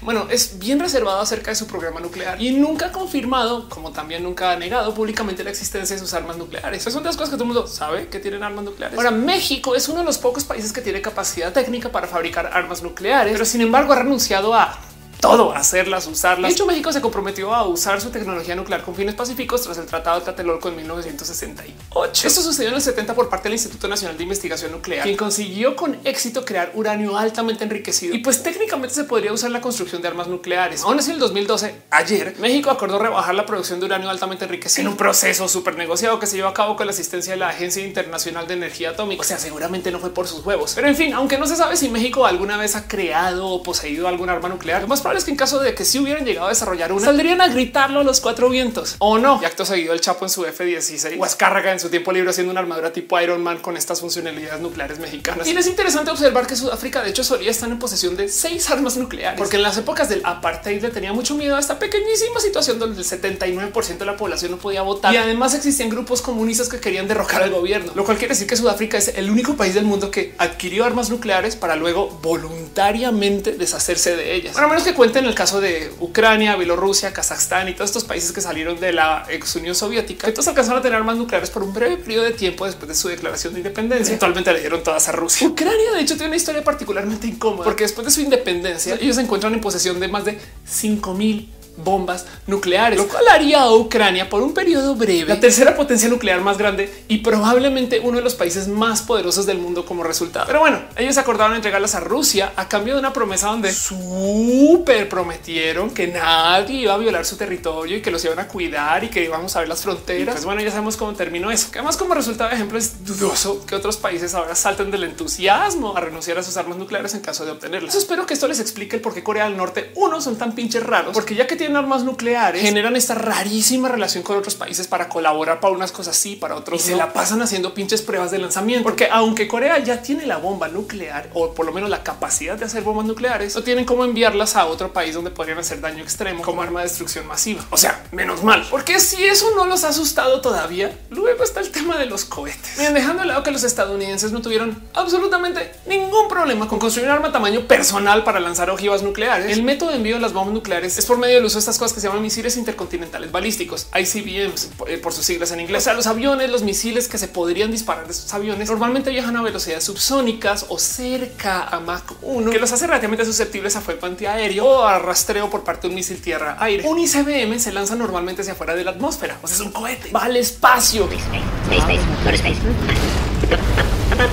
bueno, 0.00 0.27
es 0.30 0.58
bien 0.58 0.80
reservado 0.80 1.20
acerca 1.20 1.50
de 1.50 1.54
su 1.54 1.66
programa 1.66 2.00
nuclear 2.00 2.40
y 2.40 2.52
nunca 2.52 2.86
ha 2.86 2.92
confirmado, 2.92 3.68
como 3.68 3.92
también 3.92 4.22
nunca 4.22 4.52
ha 4.52 4.56
negado 4.56 4.94
públicamente 4.94 5.44
la 5.44 5.50
existencia 5.50 5.96
de 5.96 6.00
sus 6.00 6.14
armas 6.14 6.36
nucleares. 6.36 6.80
Esas 6.80 6.92
son 6.92 7.04
las 7.04 7.16
cosas 7.16 7.30
que 7.30 7.36
todo 7.36 7.44
el 7.44 7.54
mundo 7.54 7.66
sabe 7.66 8.08
que 8.08 8.18
tienen 8.18 8.42
armas 8.42 8.64
nucleares. 8.64 8.96
Ahora, 8.96 9.10
México 9.10 9.74
es 9.74 9.88
uno 9.88 10.00
de 10.00 10.04
los 10.04 10.18
pocos 10.18 10.44
países 10.44 10.72
que 10.72 10.80
tiene 10.80 11.00
capacidad 11.00 11.52
técnica 11.52 11.90
para 11.90 12.06
fabricar 12.06 12.50
armas 12.52 12.82
nucleares, 12.82 13.32
pero 13.32 13.44
sin 13.44 13.60
embargo 13.60 13.92
ha 13.92 13.96
renunciado 13.96 14.54
a 14.54 14.78
todo, 15.20 15.52
hacerlas, 15.52 16.06
usarlas. 16.06 16.48
De 16.48 16.54
hecho, 16.54 16.66
México 16.66 16.92
se 16.92 17.00
comprometió 17.00 17.54
a 17.54 17.66
usar 17.66 18.00
su 18.00 18.10
tecnología 18.10 18.54
nuclear 18.54 18.82
con 18.82 18.94
fines 18.94 19.14
pacíficos 19.14 19.62
tras 19.62 19.78
el 19.78 19.86
Tratado 19.86 20.20
de 20.20 20.24
Tlatelolco 20.24 20.68
en 20.68 20.76
1968. 20.76 22.26
Esto 22.26 22.40
sucedió 22.40 22.68
en 22.68 22.76
el 22.76 22.80
70 22.80 23.14
por 23.14 23.28
parte 23.28 23.44
del 23.44 23.54
Instituto 23.54 23.88
Nacional 23.88 24.16
de 24.16 24.22
Investigación 24.22 24.72
Nuclear, 24.72 25.02
quien 25.02 25.16
consiguió 25.16 25.74
con 25.76 25.98
éxito 26.04 26.44
crear 26.44 26.70
uranio 26.74 27.16
altamente 27.16 27.64
enriquecido 27.64 28.14
y 28.14 28.18
pues 28.18 28.42
técnicamente 28.42 28.94
se 28.94 29.04
podría 29.04 29.32
usar 29.32 29.50
la 29.50 29.60
construcción 29.60 30.02
de 30.02 30.08
armas 30.08 30.28
nucleares. 30.28 30.82
Aún 30.82 30.98
así, 30.98 31.10
en 31.10 31.14
el 31.14 31.20
2012, 31.20 31.74
ayer, 31.90 32.34
México 32.38 32.70
acordó 32.70 32.98
rebajar 32.98 33.34
la 33.34 33.46
producción 33.46 33.80
de 33.80 33.86
uranio 33.86 34.10
altamente 34.10 34.44
enriquecido 34.44 34.82
en 34.82 34.92
un 34.92 34.96
proceso 34.96 35.48
súper 35.48 35.76
negociado 35.76 36.18
que 36.20 36.26
se 36.26 36.36
llevó 36.36 36.48
a 36.48 36.54
cabo 36.54 36.76
con 36.76 36.86
la 36.86 36.92
asistencia 36.92 37.32
de 37.32 37.38
la 37.38 37.48
Agencia 37.48 37.84
Internacional 37.84 38.46
de 38.46 38.54
Energía 38.54 38.90
Atómica. 38.90 39.20
O 39.20 39.24
sea, 39.24 39.38
seguramente 39.38 39.90
no 39.90 39.98
fue 39.98 40.14
por 40.14 40.28
sus 40.28 40.44
huevos, 40.44 40.72
pero 40.74 40.88
en 40.88 40.96
fin, 40.96 41.12
aunque 41.12 41.38
no 41.38 41.46
se 41.46 41.56
sabe 41.56 41.76
si 41.76 41.88
México 41.88 42.26
alguna 42.26 42.56
vez 42.56 42.76
ha 42.76 42.86
creado 42.86 43.48
o 43.48 43.62
poseído 43.62 44.06
algún 44.06 44.30
arma 44.30 44.48
nuclear, 44.48 44.86
lo 44.88 44.88
probable 45.08 45.18
es 45.18 45.24
que 45.24 45.30
en 45.30 45.36
caso 45.36 45.58
de 45.60 45.74
que 45.74 45.84
si 45.84 45.98
hubieran 45.98 46.24
llegado 46.24 46.46
a 46.46 46.50
desarrollar 46.50 46.92
una, 46.92 47.04
saldrían 47.04 47.40
a 47.40 47.48
gritarlo 47.48 48.00
a 48.00 48.04
los 48.04 48.20
cuatro 48.20 48.48
vientos 48.48 48.96
o 48.98 49.18
no. 49.18 49.40
Y 49.42 49.44
acto 49.44 49.64
seguido, 49.64 49.92
el 49.92 50.00
Chapo 50.00 50.24
en 50.24 50.30
su 50.30 50.44
F-16 50.44 51.18
o 51.18 51.24
Azcárraga 51.24 51.72
en 51.72 51.80
su 51.80 51.88
tiempo 51.88 52.12
libre 52.12 52.30
haciendo 52.30 52.50
una 52.50 52.60
armadura 52.60 52.92
tipo 52.92 53.18
Iron 53.20 53.42
Man 53.42 53.58
con 53.58 53.76
estas 53.76 54.00
funcionalidades 54.00 54.60
nucleares 54.60 54.98
mexicanas. 54.98 55.46
Y 55.46 55.56
es 55.56 55.66
interesante 55.66 56.10
observar 56.10 56.46
que 56.46 56.56
Sudáfrica, 56.56 57.02
de 57.02 57.10
hecho, 57.10 57.24
solía 57.24 57.50
estar 57.50 57.68
en 57.68 57.78
posesión 57.78 58.16
de 58.16 58.28
seis 58.28 58.70
armas 58.70 58.96
nucleares, 58.96 59.38
porque 59.38 59.56
en 59.56 59.62
las 59.62 59.76
épocas 59.76 60.08
del 60.08 60.22
apartheid 60.24 60.82
le 60.82 60.90
tenía 60.90 61.12
mucho 61.12 61.34
miedo 61.34 61.56
a 61.56 61.60
esta 61.60 61.78
pequeñísima 61.78 62.40
situación 62.40 62.78
donde 62.78 63.00
el 63.00 63.06
79% 63.06 63.98
de 63.98 64.06
la 64.06 64.16
población 64.16 64.52
no 64.52 64.58
podía 64.58 64.82
votar 64.82 65.12
y 65.12 65.16
además 65.16 65.54
existían 65.54 65.88
grupos 65.88 66.22
comunistas 66.22 66.68
que 66.68 66.78
querían 66.78 67.08
derrocar 67.08 67.42
al 67.42 67.50
gobierno, 67.50 67.92
lo 67.94 68.04
cual 68.04 68.18
quiere 68.18 68.34
decir 68.34 68.46
que 68.46 68.56
Sudáfrica 68.56 68.98
es 68.98 69.08
el 69.08 69.30
único 69.30 69.56
país 69.56 69.74
del 69.74 69.84
mundo 69.84 70.10
que 70.10 70.34
adquirió 70.38 70.84
armas 70.84 71.10
nucleares 71.10 71.56
para 71.56 71.76
luego 71.76 72.08
voluntariamente 72.22 73.52
deshacerse 73.52 74.16
de 74.16 74.34
ellas. 74.34 74.54
Para 74.54 74.68
menos 74.68 74.82
que 74.82 74.94
cuenten 74.98 75.26
el 75.26 75.34
caso 75.36 75.60
de 75.60 75.92
Ucrania, 76.00 76.56
Bielorrusia, 76.56 77.12
Kazajstán 77.12 77.68
y 77.68 77.74
todos 77.74 77.90
estos 77.90 78.02
países 78.02 78.32
que 78.32 78.40
salieron 78.40 78.80
de 78.80 78.92
la 78.92 79.24
ex 79.28 79.54
Unión 79.54 79.76
Soviética. 79.76 80.26
Entonces 80.26 80.48
alcanzaron 80.48 80.80
a 80.80 80.82
tener 80.82 80.98
armas 80.98 81.16
nucleares 81.16 81.50
por 81.50 81.62
un 81.62 81.72
breve 81.72 81.98
periodo 81.98 82.24
de 82.24 82.32
tiempo 82.32 82.66
después 82.66 82.88
de 82.88 82.96
su 82.96 83.06
declaración 83.06 83.52
de 83.52 83.60
independencia. 83.60 84.14
Actualmente 84.14 84.52
le 84.52 84.58
dieron 84.58 84.82
todas 84.82 85.08
a 85.08 85.12
Rusia. 85.12 85.46
Ucrania, 85.46 85.92
de 85.94 86.00
hecho, 86.00 86.14
tiene 86.14 86.30
una 86.30 86.36
historia 86.36 86.64
particularmente 86.64 87.28
incómoda 87.28 87.62
porque 87.62 87.84
después 87.84 88.06
de 88.06 88.10
su 88.10 88.22
independencia, 88.22 88.96
ellos 89.00 89.14
se 89.14 89.22
encuentran 89.22 89.54
en 89.54 89.60
posesión 89.60 90.00
de 90.00 90.08
más 90.08 90.24
de 90.24 90.40
5 90.66 91.14
mil 91.14 91.48
bombas 91.82 92.26
nucleares, 92.46 92.98
lo 92.98 93.08
cual 93.08 93.28
haría 93.28 93.62
a 93.62 93.74
Ucrania 93.74 94.28
por 94.28 94.42
un 94.42 94.52
periodo 94.52 94.94
breve 94.94 95.28
la 95.28 95.40
tercera 95.40 95.76
potencia 95.76 96.08
nuclear 96.08 96.40
más 96.40 96.58
grande 96.58 97.04
y 97.08 97.18
probablemente 97.18 98.00
uno 98.00 98.18
de 98.18 98.24
los 98.24 98.34
países 98.34 98.68
más 98.68 99.02
poderosos 99.02 99.46
del 99.46 99.58
mundo 99.58 99.84
como 99.84 100.02
resultado. 100.02 100.46
Pero 100.46 100.60
bueno, 100.60 100.80
ellos 100.96 101.16
acordaron 101.18 101.54
entregarlas 101.54 101.94
a 101.94 102.00
Rusia 102.00 102.52
a 102.56 102.68
cambio 102.68 102.94
de 102.94 103.00
una 103.00 103.12
promesa 103.12 103.48
donde 103.48 103.72
súper 103.72 105.08
prometieron 105.08 105.90
que 105.90 106.08
nadie 106.08 106.82
iba 106.82 106.94
a 106.94 106.98
violar 106.98 107.24
su 107.24 107.36
territorio 107.36 107.96
y 107.96 108.02
que 108.02 108.10
los 108.10 108.24
iban 108.24 108.38
a 108.38 108.48
cuidar 108.48 109.04
y 109.04 109.08
que 109.08 109.24
íbamos 109.24 109.54
a 109.56 109.60
ver 109.60 109.68
las 109.68 109.82
fronteras. 109.82 110.34
pues 110.34 110.44
bueno, 110.44 110.60
ya 110.60 110.70
sabemos 110.70 110.96
cómo 110.96 111.12
terminó 111.14 111.50
eso. 111.50 111.70
Que 111.70 111.78
además 111.78 111.96
como 111.96 112.14
resultado 112.14 112.50
de 112.50 112.56
ejemplo 112.56 112.78
es 112.78 113.04
dudoso 113.04 113.64
que 113.66 113.74
otros 113.74 113.96
países 113.96 114.34
ahora 114.34 114.54
salten 114.54 114.90
del 114.90 115.04
entusiasmo 115.04 115.96
a 115.96 116.00
renunciar 116.00 116.38
a 116.38 116.42
sus 116.42 116.56
armas 116.56 116.78
nucleares 116.78 117.14
en 117.14 117.20
caso 117.20 117.44
de 117.44 117.52
obtenerlas. 117.52 117.94
espero 117.94 118.26
que 118.26 118.34
esto 118.34 118.48
les 118.48 118.60
explique 118.60 118.96
el 118.96 119.02
por 119.02 119.14
qué 119.14 119.22
Corea 119.22 119.44
del 119.44 119.56
Norte 119.56 119.92
uno 119.94 120.20
son 120.20 120.36
tan 120.36 120.54
pinches 120.54 120.82
raros, 120.82 121.12
porque 121.14 121.34
ya 121.34 121.46
que 121.46 121.56
tienen 121.56 121.67
armas 121.76 122.04
nucleares 122.04 122.62
generan 122.62 122.96
esta 122.96 123.14
rarísima 123.14 123.88
relación 123.88 124.22
con 124.22 124.36
otros 124.36 124.54
países 124.54 124.86
para 124.86 125.08
colaborar 125.08 125.60
para 125.60 125.74
unas 125.74 125.92
cosas 125.92 126.16
sí, 126.16 126.36
para 126.36 126.54
otros 126.54 126.80
y 126.80 126.84
se 126.84 126.96
la 126.96 127.12
pasan 127.12 127.42
haciendo 127.42 127.74
pinches 127.74 128.02
pruebas 128.02 128.30
de 128.30 128.38
lanzamiento. 128.38 128.82
Porque 128.82 129.08
aunque 129.10 129.48
Corea 129.48 129.78
ya 129.78 130.02
tiene 130.02 130.26
la 130.26 130.38
bomba 130.38 130.68
nuclear 130.68 131.30
o 131.34 131.54
por 131.54 131.66
lo 131.66 131.72
menos 131.72 131.90
la 131.90 132.02
capacidad 132.02 132.56
de 132.56 132.64
hacer 132.64 132.82
bombas 132.82 133.06
nucleares, 133.06 133.54
no 133.54 133.62
tienen 133.62 133.84
cómo 133.84 134.04
enviarlas 134.04 134.56
a 134.56 134.66
otro 134.66 134.92
país 134.92 135.14
donde 135.14 135.30
podrían 135.30 135.58
hacer 135.58 135.80
daño 135.80 136.02
extremo 136.02 136.42
como 136.42 136.62
arma 136.62 136.80
de 136.80 136.88
destrucción 136.88 137.26
masiva. 137.26 137.64
O 137.70 137.76
sea, 137.76 138.04
menos 138.12 138.42
mal, 138.42 138.66
porque 138.70 139.00
si 139.00 139.24
eso 139.24 139.46
no 139.56 139.66
los 139.66 139.84
ha 139.84 139.88
asustado 139.88 140.40
todavía, 140.40 140.96
luego 141.10 141.42
está 141.42 141.60
el 141.60 141.70
tema 141.70 141.98
de 141.98 142.06
los 142.06 142.24
cohetes. 142.24 142.78
Miren, 142.78 142.94
dejando 142.94 143.22
de 143.22 143.28
lado 143.28 143.42
que 143.42 143.50
los 143.50 143.64
estadounidenses 143.64 144.32
no 144.32 144.42
tuvieron 144.42 144.82
absolutamente 144.94 145.72
ningún 145.86 146.28
problema 146.28 146.68
con 146.68 146.78
construir 146.78 147.08
un 147.08 147.14
arma 147.14 147.32
tamaño 147.32 147.66
personal 147.66 148.24
para 148.24 148.40
lanzar 148.40 148.70
ojivas 148.70 149.02
nucleares. 149.02 149.56
El 149.56 149.62
método 149.62 149.90
de 149.90 149.96
envío 149.96 150.16
de 150.16 150.20
las 150.20 150.32
bombas 150.32 150.54
nucleares 150.54 150.98
es 150.98 151.06
por 151.06 151.18
medio 151.18 151.36
del 151.36 151.44
uso 151.44 151.57
estas 151.58 151.78
cosas 151.78 151.92
que 151.92 152.00
se 152.00 152.06
llaman 152.06 152.22
misiles 152.22 152.56
intercontinentales 152.56 153.30
balísticos, 153.32 153.88
ICBMs 153.94 154.70
eh, 154.86 154.98
por 154.98 155.12
sus 155.12 155.24
siglas 155.24 155.50
en 155.52 155.60
inglés. 155.60 155.82
O 155.82 155.84
sea, 155.84 155.94
los 155.94 156.06
aviones, 156.06 156.50
los 156.50 156.62
misiles 156.62 157.08
que 157.08 157.18
se 157.18 157.28
podrían 157.28 157.70
disparar 157.70 158.06
de 158.06 158.12
estos 158.12 158.32
aviones 158.34 158.68
normalmente 158.70 159.10
viajan 159.10 159.36
a 159.36 159.42
velocidades 159.42 159.84
subsónicas 159.84 160.66
o 160.68 160.78
cerca 160.78 161.64
a 161.64 161.80
Mach 161.80 162.04
1, 162.22 162.50
que 162.50 162.58
los 162.58 162.72
hace 162.72 162.86
relativamente 162.86 163.24
susceptibles 163.24 163.76
a 163.76 163.80
fuego 163.80 164.06
antiaéreo 164.06 164.64
o 164.64 164.84
a 164.84 164.98
rastreo 164.98 165.50
por 165.50 165.64
parte 165.64 165.82
de 165.82 165.88
un 165.88 165.94
misil 165.94 166.20
tierra-aire. 166.20 166.86
Un 166.86 166.98
ICBM 166.98 167.58
se 167.58 167.72
lanza 167.72 167.94
normalmente 167.94 168.42
hacia 168.42 168.52
afuera 168.54 168.74
de 168.74 168.84
la 168.84 168.92
atmósfera, 168.92 169.38
o 169.42 169.46
sea, 169.46 169.56
es 169.56 169.60
un 169.60 169.72
cohete, 169.72 170.10
va 170.10 170.24
al 170.24 170.36
espacio. 170.36 171.08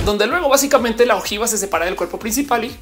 donde 0.04 0.26
luego 0.26 0.48
básicamente 0.48 1.06
la 1.06 1.16
ojiva 1.16 1.46
se 1.46 1.58
separa 1.58 1.84
del 1.84 1.96
cuerpo 1.96 2.18
principal 2.18 2.64
y 2.64 2.76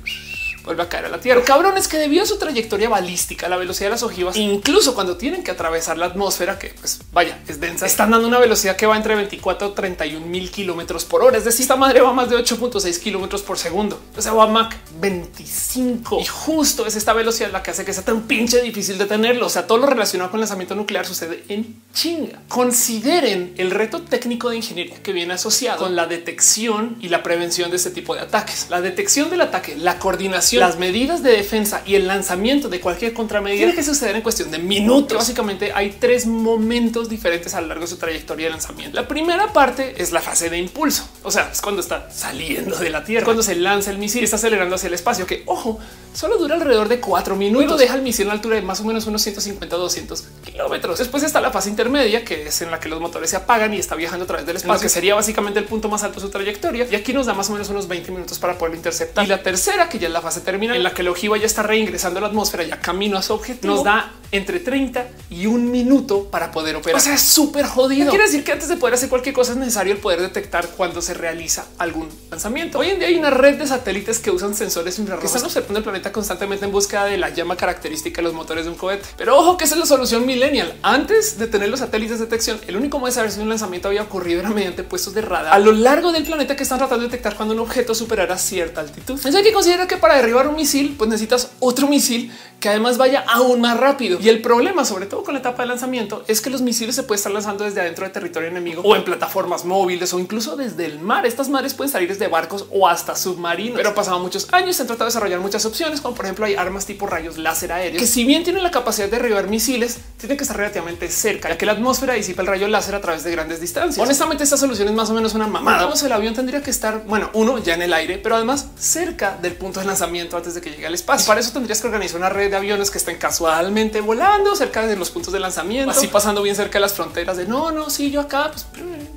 vuelve 0.65 0.83
a 0.83 0.89
caer 0.89 1.07
a 1.07 1.09
la 1.09 1.21
tierra. 1.21 1.43
cabrón 1.45 1.77
es 1.77 1.89
que 1.89 1.99
debido 1.99 2.23
a 2.23 2.27
su 2.27 2.39
trayectoria 2.39 2.89
balística, 2.89 3.49
la 3.49 3.57
velocidad 3.57 3.87
de 3.87 3.91
las 3.93 4.03
ojivas, 4.03 4.37
incluso 4.37 4.95
cuando 4.95 5.17
tienen 5.17 5.45
que 5.45 5.51
atravesar 5.51 5.99
la 5.99 6.07
atmósfera, 6.07 6.59
que 6.59 6.69
pues 6.81 7.01
vaya, 7.13 7.39
es 7.47 7.61
densa, 7.61 7.87
están 7.87 8.11
dando 8.11 8.27
una 8.27 8.39
velocidad 8.39 8.77
que 8.77 8.87
va 8.87 8.97
entre 8.97 9.15
24 9.15 9.69
o 9.69 9.73
31 9.73 10.27
mil 10.27 10.51
kilómetros 10.51 11.05
por 11.05 11.23
hora. 11.23 11.37
Es 11.37 11.45
decir, 11.45 11.63
esta 11.63 11.77
madre 11.77 12.01
va 12.01 12.13
más 12.13 12.31
de 12.31 12.37
8.6 12.37 12.99
kilómetros 13.01 13.43
por 13.43 13.59
segundo. 13.59 14.01
O 14.17 14.23
sea, 14.23 14.33
va 14.33 14.45
a 14.45 14.47
Mach 14.47 14.75
25 15.01 16.21
y 16.21 16.25
justo 16.25 16.87
es 16.87 16.97
esta 16.97 17.13
velocidad 17.13 17.51
la 17.51 17.63
que 17.63 17.71
hace 17.71 17.85
que 17.85 17.93
sea 17.93 18.05
tan 18.05 18.23
pinche 18.23 18.63
difícil 18.63 18.99
de 18.99 19.07
tenerlo. 19.07 19.47
O 19.47 19.51
sea, 19.51 19.67
todo 19.67 19.79
lo 19.79 19.87
relacionado 19.87 20.31
con 20.31 20.41
lanzamiento 20.41 20.75
nuclear 20.75 21.07
sucede 21.07 21.45
en 21.49 21.83
chinga. 21.93 22.41
Consideren 22.49 23.55
el 23.57 23.71
reto 23.71 24.03
técnico 24.03 24.51
de 24.51 24.57
ingeniería 24.57 25.03
que 25.03 25.13
viene 25.13 25.35
asociado 25.35 25.79
con 25.79 25.97
la 25.97 26.07
detección 26.07 26.97
y 27.01 27.09
la 27.09 27.23
prevención 27.23 27.71
de 27.71 27.77
este 27.77 27.91
tipo 27.91 28.15
de 28.15 28.23
ataques. 28.23 28.67
La 28.71 28.81
detección 28.81 29.31
del 29.31 29.41
ataque, 29.41 29.77
la 29.77 29.99
coordinación, 29.99 30.54
las 30.55 30.79
medidas 30.79 31.23
de 31.23 31.33
defensa 31.33 31.83
y 31.87 31.95
el 31.95 32.07
lanzamiento 32.07 32.69
de 32.69 32.81
cualquier 32.81 33.13
contramedida 33.13 33.59
tiene 33.59 33.75
que 33.75 33.83
suceder 33.83 34.17
en 34.17 34.23
cuestión 34.23 34.51
de 34.51 34.59
minutos. 34.59 35.19
Básicamente 35.19 35.73
hay 35.75 35.97
tres 35.99 36.27
momentos 36.27 37.09
diferentes 37.09 37.55
a 37.55 37.61
lo 37.61 37.69
largo 37.69 37.83
de 37.83 37.89
su 37.89 37.97
trayectoria 37.97 38.47
de 38.47 38.51
lanzamiento. 38.51 38.97
La 38.97 39.07
primera 39.07 39.53
parte 39.53 39.95
es 40.03 40.13
la 40.13 40.21
fase 40.21 40.51
de 40.51 40.59
impulso, 40.59 41.09
o 41.23 41.31
sea, 41.31 41.51
es 41.53 41.61
cuando 41.61 41.81
está 41.81 42.11
saliendo 42.11 42.77
de 42.77 42.91
la 42.91 43.05
tierra, 43.05 43.25
cuando 43.25 43.43
se 43.43 43.55
lanza 43.55 43.91
el 43.91 43.99
misil, 43.99 44.23
y 44.23 44.25
está 44.25 44.37
acelerando 44.37 44.77
hacia 44.77 44.89
el 44.89 44.95
espacio, 44.95 45.27
que 45.27 45.43
ojo, 45.47 45.79
solo 46.13 46.39
dura 46.39 46.55
alrededor 46.55 46.89
de 46.89 47.01
cuatro 47.01 47.37
minutos. 47.37 47.65
Luego 47.65 47.79
deja 47.79 47.95
el 47.95 48.03
misil 48.03 48.27
a 48.27 48.29
una 48.29 48.35
altura 48.35 48.57
de 48.57 48.63
más 48.63 48.81
o 48.81 48.85
menos 48.85 49.07
unos 49.07 49.23
150 49.23 49.77
200 49.77 50.25
kilómetros. 50.45 50.99
Después 50.99 51.23
está 51.23 51.41
la 51.41 51.51
fase 51.51 51.69
intermedia, 51.69 52.25
que 52.25 52.49
es 52.49 52.63
en 52.63 52.71
la 52.71 52.81
que 52.81 52.89
los 52.89 53.01
motores 53.01 53.31
se 53.31 53.37
apagan 53.37 53.75
y 53.75 53.79
está 53.79 53.95
viajando 53.95 54.25
a 54.25 54.27
través 54.27 54.47
del 54.47 54.57
espacio, 54.57 54.83
que 54.83 54.89
sería 54.89 55.15
básicamente 55.15 55.59
el 55.59 55.67
punto 55.67 55.89
más 55.89 56.03
alto 56.03 56.17
de 56.17 56.27
su 56.27 56.31
trayectoria. 56.31 56.87
Y 56.91 56.95
aquí 56.95 57.13
nos 57.13 57.27
da 57.27 57.35
más 57.35 57.51
o 57.51 57.53
menos 57.53 57.69
unos 57.69 57.89
20 57.89 58.11
minutos 58.13 58.39
para 58.39 58.57
poderlo 58.57 58.77
interceptar. 58.77 59.25
Y 59.25 59.29
la 59.29 59.43
tercera, 59.43 59.89
que 59.89 59.99
ya 59.99 60.09
es 60.09 60.13
la 60.13 60.21
fase 60.21 60.41
terminal, 60.45 60.77
en 60.77 60.83
la 60.83 60.95
que 60.95 61.03
la 61.03 61.11
ojiva 61.11 61.37
ya 61.37 61.47
está 61.47 61.63
reingresando 61.63 62.19
a 62.19 62.23
la 62.23 62.29
atmósfera, 62.29 62.63
ya 62.65 62.81
camino 62.81 63.19
a 63.19 63.23
su 63.23 63.33
objetivo, 63.33 63.75
nos 63.75 63.85
da 63.85 64.13
entre 64.31 64.59
30 64.59 65.07
y 65.31 65.47
un 65.47 65.71
minuto 65.71 66.25
para 66.25 66.51
poder 66.51 66.75
operar. 66.75 67.01
O 67.01 67.01
sea, 67.01 67.15
es 67.15 67.21
súper 67.21 67.67
jodido. 67.67 68.11
Quiere 68.11 68.25
decir 68.25 68.43
que 68.43 68.51
antes 68.51 68.69
de 68.69 68.77
poder 68.77 68.95
hacer 68.95 69.09
cualquier 69.09 69.33
cosa 69.33 69.53
es 69.53 69.59
necesario 69.59 69.93
el 69.93 70.01
poder 70.01 70.21
detectar 70.21 70.69
cuando 70.77 71.01
se 71.03 71.15
realiza 71.15 71.67
algún 71.79 72.09
lanzamiento. 72.31 72.81
Hoy 72.81 72.91
en 72.91 72.99
día 72.99 73.09
hay 73.09 73.15
una 73.15 73.31
red 73.31 73.59
de 73.59 73.67
satélites 73.67 74.19
que 74.19 74.33
usan 74.33 74.55
sensores 74.57 74.99
infrarrojos 74.99 75.31
que 75.31 75.37
están 75.37 75.47
observando 75.47 75.79
el 75.79 75.85
planeta 75.85 76.11
constantemente 76.11 76.65
en 76.65 76.73
búsqueda 76.73 77.05
de 77.05 77.17
la 77.17 77.31
llama 77.31 77.57
característica 77.57 78.17
de 78.17 78.25
los 78.25 78.35
motores 78.35 78.65
de 78.65 78.73
un 78.73 78.77
cohete. 78.77 79.05
Pero 79.17 79.39
ojo 79.39 79.57
que 79.57 79.65
esa 79.65 79.75
es 79.75 79.81
la 79.81 79.87
solución 79.87 80.27
millennial. 80.27 80.75
Antes 80.83 81.39
de 81.39 81.47
tener 81.47 81.69
los 81.69 81.79
satélites 81.79 82.19
de 82.19 82.25
detección, 82.25 82.59
el 82.67 82.77
único 82.77 82.99
modo 82.99 83.07
de 83.07 83.13
saber 83.13 83.31
si 83.31 83.41
un 83.41 83.49
lanzamiento 83.49 83.87
había 83.87 84.03
ocurrido 84.03 84.41
era 84.41 84.51
mediante 84.51 84.83
puestos 84.83 85.15
de 85.15 85.23
radar 85.23 85.55
a 85.55 85.59
lo 85.61 85.71
largo 85.71 86.11
del 86.11 86.25
planeta 86.25 86.57
que 86.57 86.65
están 86.65 86.79
tratando 86.79 87.03
de 87.03 87.09
detectar 87.09 87.37
cuando 87.37 87.55
un 87.55 87.61
objeto 87.61 87.95
superara 87.95 88.37
cierta 88.37 88.81
altitud. 88.81 89.21
Eso 89.25 89.37
hay 89.39 89.45
que 89.45 89.53
considerar 89.53 89.87
que 89.87 89.97
para 89.97 90.17
derribar 90.17 90.34
un 90.43 90.57
misil, 90.57 90.95
pues 90.99 91.09
necesitas 91.09 91.53
otro 91.61 91.87
misil 91.89 92.31
que 92.65 92.71
además 92.71 92.97
vaya 92.97 93.23
aún 93.29 93.61
más 93.61 93.79
rápido. 93.79 94.19
Y 94.23 94.31
el 94.31 94.41
problema, 94.41 94.87
sobre 94.87 95.05
todo 95.05 95.23
con 95.23 95.35
la 95.35 95.41
etapa 95.41 95.63
de 95.63 95.69
lanzamiento, 95.69 96.25
es 96.29 96.41
que 96.41 96.49
los 96.49 96.63
misiles 96.63 96.95
se 96.95 97.03
pueden 97.03 97.19
estar 97.19 97.31
lanzando 97.31 97.63
desde 97.63 97.83
adentro 97.83 98.07
de 98.07 98.11
territorio 98.11 98.49
enemigo 98.49 98.81
o 98.83 98.97
en 98.97 99.05
plataformas 99.05 99.67
móviles 99.67 100.15
o 100.15 100.19
incluso 100.19 100.57
desde 100.57 100.87
el 100.87 100.99
mar. 100.99 101.27
Estas 101.27 101.51
mares 101.51 101.75
pueden 101.75 101.93
salir 101.93 102.09
desde 102.09 102.27
barcos 102.27 102.65
o 102.71 102.89
hasta 102.89 103.17
submarinos. 103.17 103.77
Pero 103.77 103.95
pasado 103.95 104.19
muchos 104.19 104.49
años 104.53 104.77
se 104.77 104.83
han 104.83 104.87
tratado 104.87 105.05
de 105.05 105.11
desarrollar 105.11 105.41
muchas 105.41 105.67
opciones, 105.67 106.01
como 106.01 106.15
por 106.15 106.25
ejemplo 106.25 106.47
hay 106.47 106.55
armas 106.55 106.87
tipo 106.87 107.07
rayos 107.07 107.37
láser 107.37 107.71
aéreos, 107.71 108.01
que 108.01 108.09
si 108.09 108.25
bien 108.25 108.45
tienen 108.45 108.63
la 108.63 108.71
capacidad 108.71 109.09
de 109.09 109.19
derribar 109.19 109.47
misiles, 109.49 109.99
tienen 110.17 110.39
que 110.39 110.45
estar 110.45 110.57
relativamente 110.57 111.11
cerca, 111.11 111.51
ya 111.51 111.59
que 111.59 111.67
la 111.67 111.73
atmósfera 111.73 112.15
disipa 112.15 112.41
el 112.41 112.49
rayo 112.49 112.67
láser 112.69 112.95
a 112.95 113.03
través 113.03 113.25
de 113.25 113.31
grandes 113.31 113.61
distancias. 113.61 114.03
Honestamente, 114.03 114.43
esta 114.43 114.57
solución 114.57 114.89
es 114.89 114.95
más 114.95 115.11
o 115.11 115.13
menos 115.13 115.35
una 115.35 115.47
mamada. 115.47 115.93
el 116.03 116.13
avión 116.13 116.33
tendría 116.33 116.63
que 116.63 116.71
estar, 116.71 117.05
bueno, 117.05 117.29
uno 117.35 117.59
ya 117.59 117.75
en 117.75 117.83
el 117.83 117.93
aire, 117.93 118.17
pero 118.17 118.37
además 118.37 118.69
cerca 118.79 119.37
del 119.43 119.53
punto 119.53 119.81
de 119.81 119.87
lanzamiento 119.87 120.24
antes 120.33 120.55
de 120.55 120.61
que 120.61 120.71
llegue 120.71 120.87
al 120.87 120.95
espacio. 120.95 121.27
para 121.27 121.41
eso 121.41 121.53
tendrías 121.53 121.81
que 121.81 121.87
organizar 121.87 122.19
una 122.19 122.29
red 122.29 122.51
de 122.51 122.57
aviones 122.57 122.91
que 122.91 122.99
estén 122.99 123.19
casualmente 123.19 124.01
volando 124.01 124.55
cerca 124.57 124.87
de 124.87 124.97
los 124.97 125.11
puntos 125.11 125.33
de 125.33 125.41
lanzamiento, 125.41 125.91
así 125.91 126.09
pasando 126.09 126.43
bien 126.43 126.57
cerca 126.57 126.75
de 126.75 126.81
las 126.81 126.95
fronteras 126.95 127.37
de 127.37 127.47
no, 127.47 127.71
no, 127.71 127.91
sí, 127.91 128.11
yo 128.11 128.21
acá, 128.21 128.51
pues 128.51 128.67